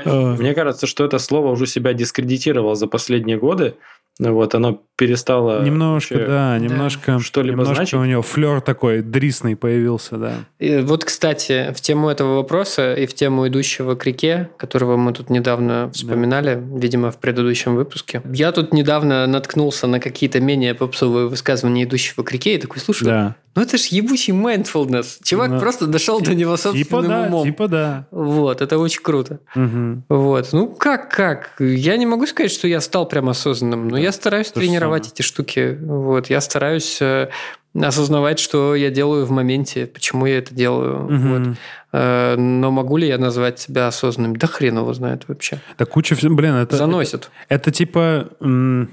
[0.07, 3.75] Мне кажется, что это слово уже себя дискредитировало за последние годы.
[4.19, 5.65] Вот, оно перестало...
[5.65, 7.95] Немножко, вообще да, немножко, что-либо немножко значить.
[7.95, 10.33] у него флер такой дрисный появился, да.
[10.59, 15.13] И вот, кстати, в тему этого вопроса и в тему идущего к реке, которого мы
[15.13, 21.29] тут недавно вспоминали, видимо, в предыдущем выпуске, я тут недавно наткнулся на какие-то менее попсовые
[21.29, 23.37] высказывания идущего к реке и такой, слушай, Да.
[23.55, 25.19] Ну это ж ебучий mindfulness.
[25.23, 27.45] Чувак Ну, просто дошел до него собственным Типа да, умом.
[27.47, 28.07] типа да.
[28.11, 29.39] Вот, это очень круто.
[29.55, 30.05] Мгм.
[30.09, 30.49] Вот.
[30.53, 31.51] Ну, как, как?
[31.61, 35.79] Я не могу сказать, что я стал прям осознанным, но я стараюсь тренировать эти штуки.
[35.83, 36.31] Вот.
[36.31, 37.29] Я стараюсь э,
[37.81, 41.01] осознавать, что я делаю в моменте, почему я это делаю.
[41.11, 41.45] Мгм.
[41.49, 41.57] Вот.
[41.93, 44.37] Э, Но могу ли я назвать себя осознанным?
[44.37, 45.61] Да хрен его знает вообще.
[45.79, 46.77] Да куча всего, блин, это...
[46.77, 47.31] Заносит.
[47.51, 48.91] Это типа, м,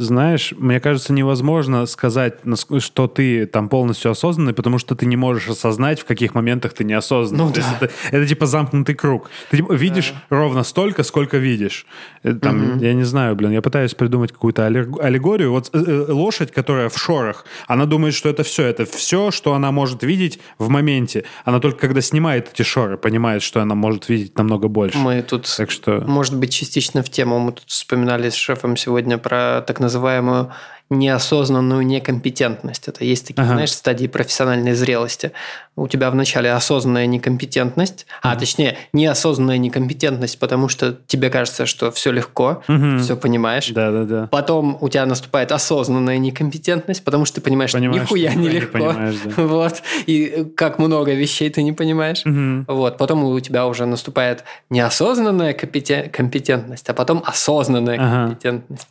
[0.00, 2.38] знаешь, мне кажется, невозможно сказать,
[2.78, 6.84] что ты там полностью осознанный, потому что ты не можешь осознать, в каких моментах ты
[6.84, 7.44] неосознанный.
[7.44, 7.62] Ну да.
[7.80, 9.30] это, это типа замкнутый круг.
[9.50, 11.86] Ты типа, видишь ровно столько, сколько видишь.
[12.22, 15.50] Э, Там, Я не знаю, блин, я пытаюсь придумать какую-то аллег- аллегорию.
[15.52, 18.64] Вот э, э, лошадь, которая в шорах, она думает, что это все.
[18.64, 21.24] Это все, что она может видеть в моменте.
[21.44, 24.96] Она только когда снимает эти шоры, понимает, что она может видеть намного больше.
[24.96, 26.00] Мы тут, Так что...
[26.06, 27.38] может быть, частично в тему.
[27.38, 30.52] Мы тут вспоминали с шефом сегодня про так называемую
[30.92, 32.88] неосознанную некомпетентность.
[32.88, 33.52] Это есть такие, Ага.
[33.52, 35.30] знаешь, стадии профессиональной зрелости.
[35.76, 42.10] У тебя вначале осознанная некомпетентность, а точнее неосознанная некомпетентность, потому что тебе кажется, что все
[42.10, 42.98] легко, Мгм.
[42.98, 43.68] все понимаешь.
[43.68, 44.26] Да-да-да.
[44.32, 48.46] Потом у тебя наступает осознанная некомпетентность, потому что ты понимаешь, Понимаешь, что нихуя что не
[48.48, 48.78] ты не легко.
[48.78, 49.30] понимаешь, да.
[49.46, 49.82] Вот.
[50.06, 52.22] И как много вещей ты не понимаешь.
[52.24, 52.64] Мгм.
[52.66, 58.26] Вот, потом у тебя уже наступает неосознанная компетен- компетентность, а потом осознанная Ага.
[58.26, 58.88] компетентность.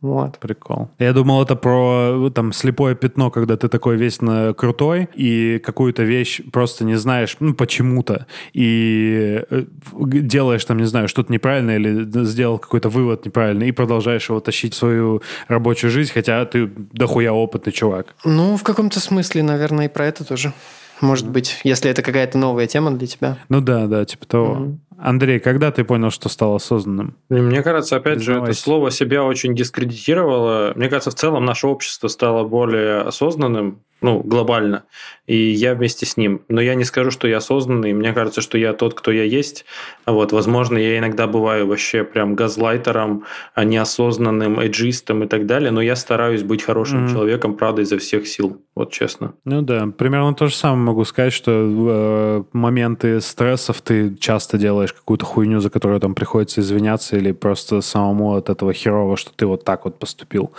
[0.00, 0.38] Вот.
[0.38, 0.88] Прикол.
[0.98, 5.58] Я думал, это про э, там слепое пятно, когда ты такой весь на крутой и
[5.58, 11.72] какую-то вещь просто не знаешь, ну, почему-то, и э, делаешь там, не знаю, что-то неправильно
[11.72, 16.66] или сделал какой-то вывод неправильный и продолжаешь его тащить в свою рабочую жизнь, хотя ты
[16.66, 18.14] дохуя опытный чувак.
[18.24, 20.54] Ну, в каком-то смысле, наверное, и про это тоже.
[21.00, 23.38] Может быть, если это какая-то новая тема для тебя.
[23.48, 24.54] Ну да, да, типа того.
[24.54, 24.80] Мгм.
[24.98, 27.16] Андрей, когда ты понял, что стал осознанным?
[27.30, 28.62] Мне кажется, опять же, это Признавайся.
[28.62, 30.72] слово себя очень дискредитировало.
[30.76, 34.84] Мне кажется, в целом наше общество стало более осознанным, ну, глобально,
[35.26, 36.42] и я вместе с ним.
[36.48, 37.92] Но я не скажу, что я осознанный.
[37.92, 39.64] Мне кажется, что я тот, кто я есть.
[40.06, 45.80] Вот, возможно, я иногда бываю вообще прям газлайтером, а неосознанным, эйджистом и так далее, но
[45.80, 47.12] я стараюсь быть хорошим Мгм.
[47.12, 48.60] человеком, правда, изо всех сил.
[48.74, 49.34] Вот честно.
[49.44, 54.92] Ну да, примерно то же самое могу сказать, что э, моменты стрессов ты часто делаешь
[54.92, 59.46] какую-то хуйню, за которую там приходится извиняться, или просто самому от этого херово, что ты
[59.46, 60.52] вот так вот поступил.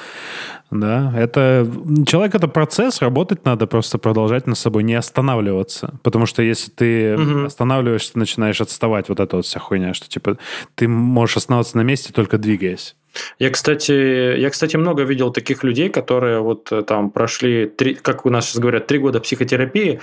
[0.70, 1.68] Да, это...
[2.06, 3.02] Человек— это процесс,
[3.32, 6.00] работать надо, просто продолжать над собой, не останавливаться.
[6.04, 7.46] Потому что если ты Мгм.
[7.46, 10.38] останавливаешься, ты начинаешь отставать, вот эта вот вся хуйня, что типа
[10.76, 12.96] ты можешь остановиться на месте, только двигаясь.
[13.40, 18.26] Я, кстати, я, кстати, много видел таких людей, которые вот э, там прошли, три, как
[18.26, 20.00] у нас сейчас говорят, три года психотерапии,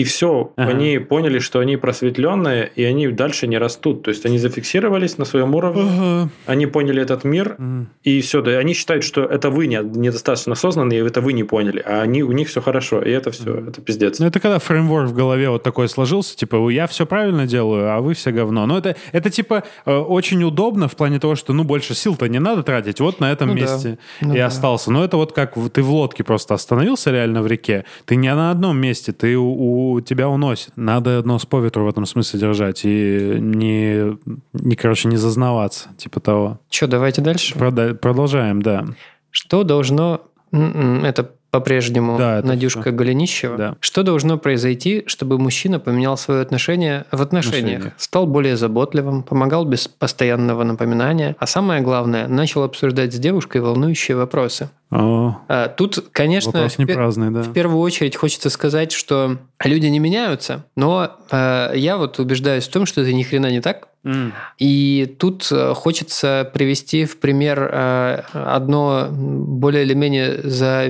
[0.00, 0.70] и все, Ага.
[0.72, 4.02] они поняли, что они просветленные, и они дальше не растут.
[4.02, 7.88] То есть они зафиксировались на своем уровне, они поняли этот мир, М.
[8.02, 8.42] и все.
[8.42, 12.02] Да, они считают, что это вы не, недостаточно осознанные, и это вы не поняли, а
[12.02, 14.18] они, у них все хорошо, и это все, это пиздец.
[14.20, 18.00] Ну, это когда фреймворк в голове вот такой сложился, типа, я все правильно делаю, а
[18.00, 18.66] вы все говно.
[18.66, 22.38] Но это, это типа, э, очень удобно в плане того, что, ну, больше сил-то не
[22.38, 23.60] надо тратить, вот на этом Ну да.
[23.60, 24.46] месте Ну и да.
[24.46, 24.90] остался.
[24.92, 28.50] Но это вот как ты в лодке просто остановился реально в реке, ты не на
[28.50, 30.70] одном месте, ты у, у тебя уносит.
[30.76, 34.16] Надо нос по ветру в этом смысле держать и не,
[34.52, 36.60] не короче, не зазнаваться, типа того.
[36.70, 37.54] Что, давайте дальше.
[37.58, 38.84] Прода- продолжаем, да.
[39.30, 40.22] Что должно...
[40.52, 42.92] М-м, Это по-прежнему Да, Надюшка всё.
[42.92, 43.56] Голенищева.
[43.56, 43.76] Да.
[43.80, 47.92] Что должно произойти, чтобы мужчина поменял свое отношение в отношениях, Отношениях.
[47.96, 54.16] стал более заботливым, помогал без постоянного напоминания, а самое главное, начал обсуждать с девушкой волнующие
[54.18, 54.68] вопросы?
[54.90, 57.42] О, А, Тут, конечно, вопрос не праздный, да.
[57.42, 62.70] в первую очередь хочется сказать, что люди не меняются, но э, я вот убеждаюсь в
[62.70, 63.88] том, что это ни хрена не так.
[64.04, 64.32] М.
[64.58, 70.40] И тут э, хочется привести в пример э, одно более или менее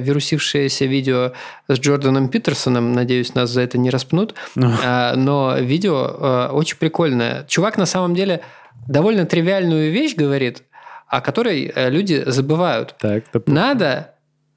[0.01, 1.33] завирусившееся видео
[1.69, 2.93] с Джорданом Питерсоном.
[2.93, 4.35] Надеюсь, нас за это не распнут.
[4.55, 7.45] Ну, А, Но видео э, очень прикольное.
[7.49, 8.43] Чувак на самом деле
[8.87, 10.63] довольно тривиальную вещь говорит,
[11.09, 12.95] о которой э, люди забывают.
[12.99, 14.13] Так, Надо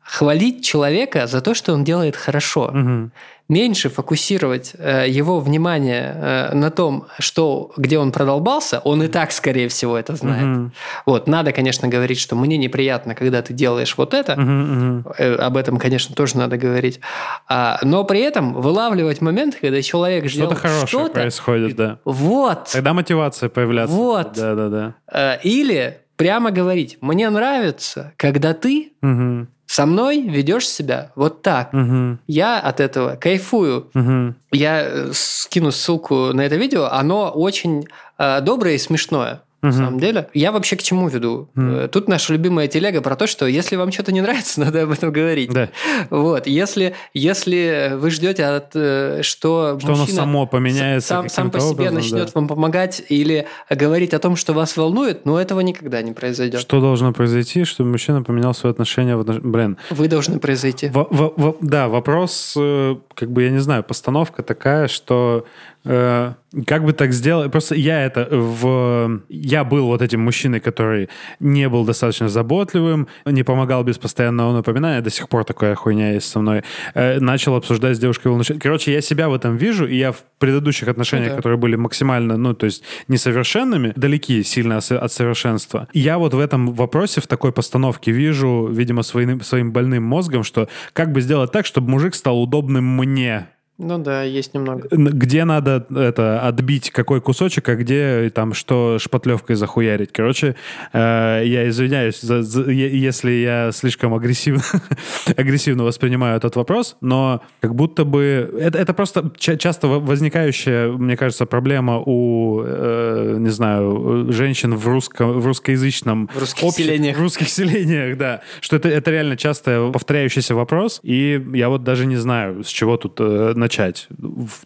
[0.09, 2.71] хвалить человека за то, что он делает хорошо.
[2.73, 3.11] Мгм.
[3.47, 9.31] Меньше фокусировать э, его внимание э, на том, что, где он продолбался, он и так,
[9.31, 10.43] скорее всего, это знает.
[10.45, 10.73] Мгм.
[11.05, 14.35] Вот, надо, конечно, говорить, что мне неприятно, когда ты делаешь вот это.
[14.35, 15.05] Мгм, мгм.
[15.17, 16.99] Э, Об этом, конечно, тоже надо говорить.
[17.47, 21.99] А, но при этом вылавливать момент, когда человек Что-то хорошее что-то, происходит, да.
[22.05, 23.95] вот, Тогда мотивация появляется.
[23.95, 24.33] Вот.
[24.33, 24.93] Да, да, да.
[25.11, 31.71] Э, или прямо говорить, мне нравится, когда ты Мгм, со мной ведешь себя вот так.
[31.71, 33.89] мгм, Я от этого кайфую.
[33.93, 34.35] мгм.
[34.51, 36.89] Я э, скину ссылку на это видео.
[36.91, 39.43] Оно очень э, доброе и смешное.
[39.61, 39.77] На Мгм.
[39.77, 40.29] самом деле.
[40.33, 41.49] Я вообще к чему веду?
[41.55, 44.91] Э, Тут наша любимая телега про то, что если вам что-то не нравится, надо об
[44.91, 45.51] этом говорить.
[45.51, 45.69] Да.
[46.09, 46.47] Вот.
[46.47, 51.59] Если, если вы ждете, от, э, что, Что оно мужчина само поменяется сам, сам по
[51.59, 52.31] себе образом, начнет да.
[52.35, 56.61] вам помогать или говорить о том, что вас волнует, но этого никогда не произойдет.
[56.61, 60.89] Что должно произойти, чтобы мужчина поменял свое отношение в Блин, Вы должны произойти.
[60.89, 65.45] Во- во- во- да, вопрос, э, как бы, я не знаю, постановка такая, что
[65.83, 67.51] как бы так сделать...
[67.51, 69.21] Просто я это в...
[69.29, 71.09] Я был вот этим мужчиной, который
[71.39, 76.27] не был достаточно заботливым, не помогал без постоянного напоминания, до сих пор такая хуйня есть
[76.29, 76.63] со мной.
[76.95, 80.23] Э, начал обсуждать с девушкой волнующей- Короче, я себя в этом вижу, и я в
[80.39, 81.37] предыдущих отношениях, Ну да.
[81.37, 85.87] которые были максимально, ну, то есть несовершенными, далеки сильно от совершенства.
[85.93, 90.67] Я вот в этом вопросе, в такой постановке вижу, видимо, своим, своим больным мозгом, что
[90.93, 93.47] как бы сделать так, чтобы мужик стал удобным мне.
[93.81, 94.89] Ну да, есть немного.
[94.91, 100.11] Где надо это отбить какой кусочек, а где там что шпатлевкой захуярить.
[100.11, 100.57] Короче,
[100.91, 104.61] э, я извиняюсь, за- за- если я слишком агрессивно,
[105.37, 110.89] агрессивно воспринимаю этот вопрос, но как будто бы это, это просто ча- часто во- возникающая,
[110.91, 116.83] мне кажется, проблема у, э, не знаю, женщин в, русско- в русскоязычном В русских обще-
[116.83, 117.17] селениях.
[117.17, 118.41] В русских селениях, да.
[118.59, 122.97] Что это, это реально часто повторяющийся вопрос, и я вот даже не знаю, с чего
[122.97, 124.07] тут э, начать.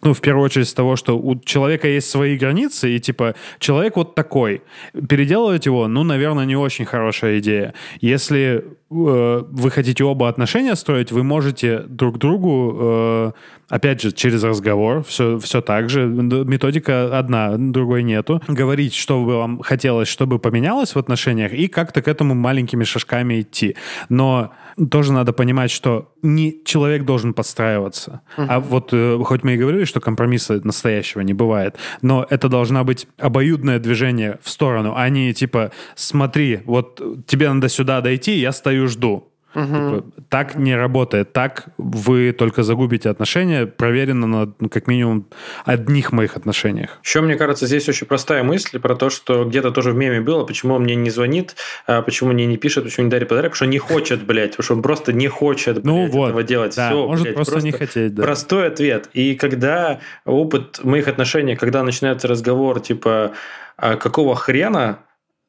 [0.02, 3.96] Ну, в первую очередь с того, что у человека есть свои границы, и типа человек
[3.96, 4.62] вот такой.
[5.08, 7.74] Переделывать его, ну, наверное, не очень хорошая идея.
[8.00, 8.64] Если
[8.94, 13.32] вы хотите оба отношения строить, вы можете друг другу, э,
[13.68, 19.36] опять же, через разговор, все, все так же, методика одна, другой нету, говорить, что бы
[19.36, 23.76] вам хотелось, чтобы поменялось в отношениях, и как-то к этому маленькими шажками идти.
[24.08, 24.52] Но
[24.90, 28.20] тоже надо понимать, что не человек должен подстраиваться.
[28.36, 32.84] А вот э, хоть мы и говорили, что компромисса настоящего не бывает, но это должна
[32.84, 38.52] быть обоюдное движение в сторону, а не типа смотри, вот тебе надо сюда дойти, я
[38.52, 39.30] стою жду.
[39.54, 41.32] Типа, так не работает.
[41.32, 43.66] Так вы только загубите отношения.
[43.66, 45.28] Проверено на ну, как минимум
[45.64, 46.98] одних моих отношениях.
[47.04, 50.44] Еще, мне кажется, здесь очень простая мысль про то, что где-то тоже в меме было,
[50.44, 51.54] почему он мне не звонит,
[51.86, 54.64] а почему мне не пишет, почему не дарит подарок, потому что не хочет, блядь, потому
[54.64, 56.74] что он просто не хочет, Ну блядь, вот, этого делать.
[56.74, 58.14] да, Всё, может блядь, просто, не хотеть.
[58.14, 58.22] Да.
[58.24, 59.08] Простой ответ.
[59.12, 63.34] И когда опыт моих отношений, когда начинается разговор, типа,
[63.76, 64.98] а какого хрена,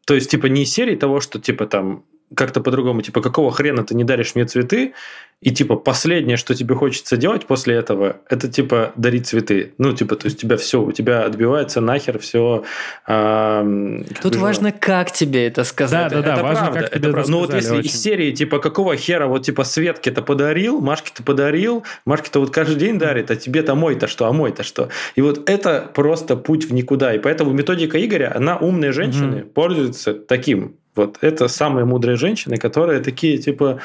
[0.05, 2.03] то есть, типа, не из серии того, что, типа, там,
[2.33, 4.93] как-то по-другому, типа, какого хрена ты не даришь мне цветы,
[5.41, 9.73] и, типа, последнее, что тебе хочется делать после этого, это, типа, дарить цветы.
[9.77, 12.63] Ну, типа, то есть, у тебя все, у тебя отбивается нахер все.
[13.05, 16.11] Тут важно, как тебе это сказать.
[16.11, 17.31] Да, да, это важно, правда, как это тебе правда.
[17.31, 17.89] Ну вот если очень.
[17.89, 22.97] из серии, типа, какого хера, вот, типа, Светке-то подарил, Машке-то подарил, Машке-то вот каждый день
[22.97, 24.89] дарит, а тебе-то мой-то что, а мой-то что.
[25.15, 27.13] И вот это просто путь в никуда.
[27.13, 30.77] И поэтому методика Игоря, она умные женщины пользуются таким.
[30.95, 33.79] Вот это самые мудрые женщины, которые такие, типа,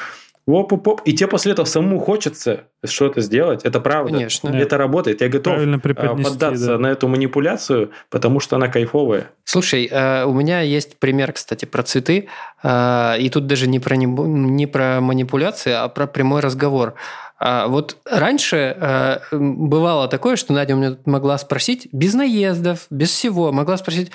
[0.47, 1.01] оп-оп-оп.
[1.05, 3.63] И тебе после этого самому хочется что-то сделать.
[3.63, 4.13] Это правда.
[4.13, 4.49] Конечно.
[4.49, 5.21] Это работает.
[5.21, 6.77] Я готов Правильно а, поддаться да.
[6.77, 9.27] на эту манипуляцию, потому что она кайфовая.
[9.43, 12.27] Слушай, э, у меня есть пример, кстати, про цветы.
[12.63, 16.95] Э, И тут даже не про, не про манипуляции, а про прямой разговор.
[17.39, 23.09] А Вот раньше э, бывало такое, что Надя у меня могла спросить, без наездов, без
[23.09, 24.11] всего, могла спросить,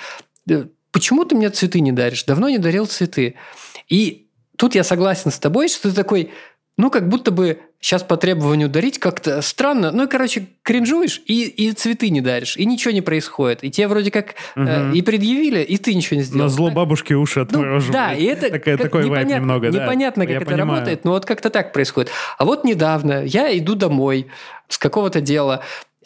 [0.49, 0.65] «Э,
[0.97, 2.23] почему ты мне цветы не даришь?
[2.23, 3.35] Давно не дарил цветы.
[3.87, 6.31] И тут я согласен с тобой, что ты такой,
[6.75, 9.91] ну, как будто бы сейчас по требованию дарить как-то странно.
[9.91, 13.63] Ну, и, короче, кринжуешь и, и цветы не даришь, и ничего не происходит.
[13.63, 14.65] И тебе вроде как угу.
[14.65, 16.45] э, и предъявили, и ты ничего не сделал.
[16.45, 17.87] На зло бабушки уши отмороживают.
[17.87, 19.83] Ну, да, и это Такая, такой непонятно, вайп немного, да.
[19.83, 20.69] Непонятно, как я это понимаю.
[20.71, 22.09] работает, но вот как-то так происходит.
[22.39, 24.25] А вот недавно я иду домой
[24.67, 25.61] с какого-то дела,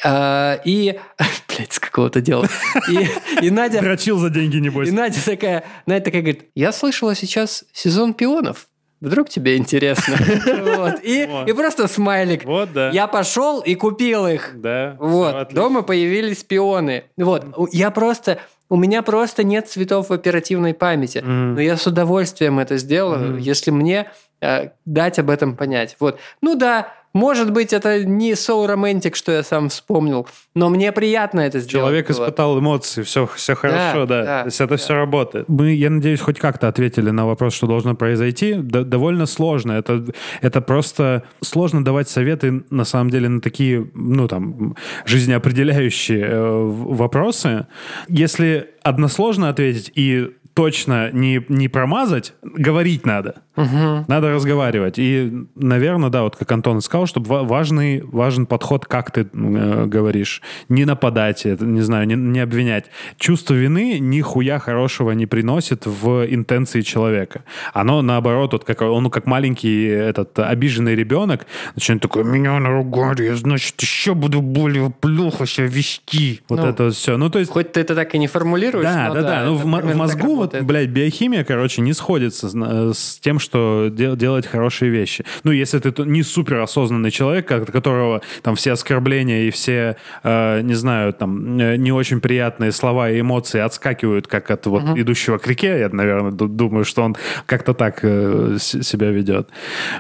[0.05, 0.99] и...
[1.47, 2.47] Блядь, с какого-то дела.
[2.89, 3.07] И,
[3.45, 3.81] и Надя...
[3.81, 4.89] Дрочил за деньги, небось.
[4.89, 8.67] И Надя такая, Надя такая говорит, я слышала сейчас сезон пионов.
[9.01, 10.15] Вдруг тебе интересно.
[10.77, 11.03] вот.
[11.03, 11.49] и, Вот.
[11.49, 12.45] и просто смайлик.
[12.45, 12.89] Вот, да.
[12.91, 14.51] Я пошел и купил их.
[14.55, 14.95] Да.
[14.99, 15.35] Вот.
[15.35, 15.61] отлично.
[15.63, 17.05] Дома появились пионы.
[17.17, 17.43] Вот.
[17.71, 18.39] Я просто...
[18.69, 21.17] У меня просто нет цветов в оперативной памяти.
[21.17, 21.55] Мгм.
[21.55, 23.37] Но я с удовольствием это сделаю, Мгм.
[23.37, 25.97] если мне э, дать об этом понять.
[25.99, 26.19] Вот.
[26.41, 31.41] Ну да, может быть, это не соу романтик, что я сам вспомнил, но мне приятно
[31.41, 31.86] это сделать.
[31.86, 32.16] Человек было.
[32.16, 34.24] испытал эмоции, все, все хорошо, да.
[34.24, 34.78] да, То есть это да.
[34.78, 35.49] все работает.
[35.49, 38.53] Мы, я надеюсь, хоть как-то ответили на вопрос, что должно произойти.
[38.53, 39.74] Д- довольно сложно.
[39.74, 40.05] Это,
[40.41, 47.68] это просто сложно давать советы, на самом деле, на такие, ну, там, жизнеопределяющие э, вопросы.
[48.07, 53.35] Если односложно ответить и точно не, не промазать, говорить надо.
[53.55, 54.05] Мгм.
[54.07, 54.97] Надо разговаривать.
[54.97, 59.85] И, наверное, да, вот как Антон сказал, чтобы ва- важный, важен подход, как ты э,
[59.85, 60.41] говоришь.
[60.69, 62.85] Не нападать, это, не знаю, не, не обвинять.
[63.17, 67.43] Чувство вины нихуя хорошего не приносит в интенции человека.
[67.73, 71.45] Оно, наоборот, вот как, он как маленький этот обиженный ребенок,
[71.75, 76.41] начинает такой, меня наругали, я, значит, еще буду более плохо себя вести.
[76.47, 77.17] Вот Ну, это вот все.
[77.17, 77.51] Ну, то есть...
[77.51, 79.43] Хоть ты это так и не формулируешь, Да, но да, да.
[79.45, 80.65] Ну, в, в мозгу, вот, работает.
[80.65, 85.23] блядь, биохимия, короче, не сходится с, на- с тем, что де- делать хорошие вещи.
[85.43, 90.73] Ну, если ты не суперосознанный человек, от которого там все оскорбления и все, э, не
[90.73, 95.47] знаю, там, э, не очень приятные слова и эмоции отскакивают, как от вот идущего к
[95.47, 97.15] реке, я, наверное, ду- думаю, что он
[97.45, 99.49] как-то так э, себя ведет.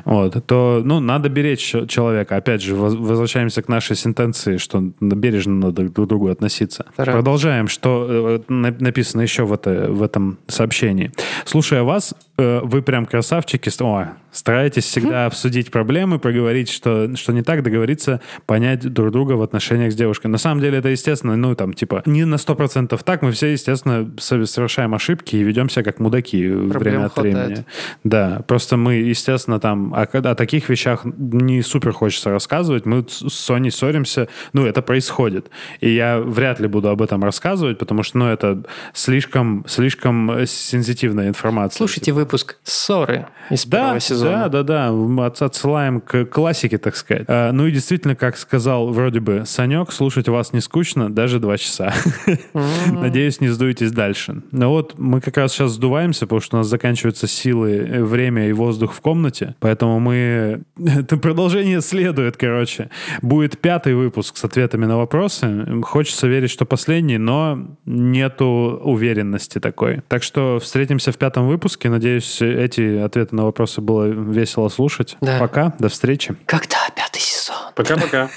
[0.05, 0.45] Вот.
[0.45, 2.35] То, ну, надо беречь человека.
[2.37, 6.85] Опять же, воз- возвращаемся к нашей сентенции, что бережно надо друг к другу относиться.
[6.95, 7.15] Здорово.
[7.17, 11.11] Продолжаем, что э, на- написано еще в, это, в этом сообщении.
[11.45, 13.69] Слушая вас, э, вы прям красавчики.
[13.81, 19.41] О, стараетесь всегда обсудить проблемы, проговорить, что, что не так, договориться, понять друг друга в
[19.41, 20.27] отношениях с девушкой.
[20.27, 23.21] На самом деле это, естественно, ну, там, типа, не на 100% так.
[23.21, 27.35] Мы все, естественно, со- совершаем ошибки и ведем себя как мудаки время от хватает.
[27.35, 27.65] времени.
[28.03, 32.85] Да, просто мы, естественно, там о, о таких вещах не супер хочется рассказывать.
[32.85, 35.49] Мы с Соней ссоримся, ну, это происходит.
[35.81, 38.63] И я вряд ли буду об этом рассказывать, потому что, ну, это
[38.93, 41.77] слишком, слишком э, сенситивная информация.
[41.77, 44.49] Слушайте выпуск «Ссоры» из Да, первого сезона.
[44.49, 45.45] да, да, да.
[45.45, 47.23] Отсылаем к классике, так сказать.
[47.27, 51.57] А, ну и действительно, как сказал вроде бы Санек, слушать вас не скучно даже два
[51.57, 51.93] часа.
[52.91, 54.41] Надеюсь, не сдуетесь дальше.
[54.51, 58.47] Ну вот мы как раз сейчас сдуваемся, потому что у нас заканчиваются силы, э, время
[58.49, 60.61] и воздух в комнате, поэтому мы...
[61.01, 62.89] Это продолжение следует, короче.
[63.21, 65.65] Будет пятый выпуск с ответами на вопросы.
[65.83, 68.45] Хочется верить, что последний, но нету
[68.83, 70.01] уверенности такой.
[70.11, 71.87] Так что встретимся в пятом выпуске.
[71.87, 75.15] Надеюсь, эти ответы на вопросы было весело слушать.
[75.21, 75.39] Да.
[75.39, 76.35] Пока, до встречи.
[76.45, 77.71] Когда пятый сезон?
[77.75, 78.29] Пока-пока.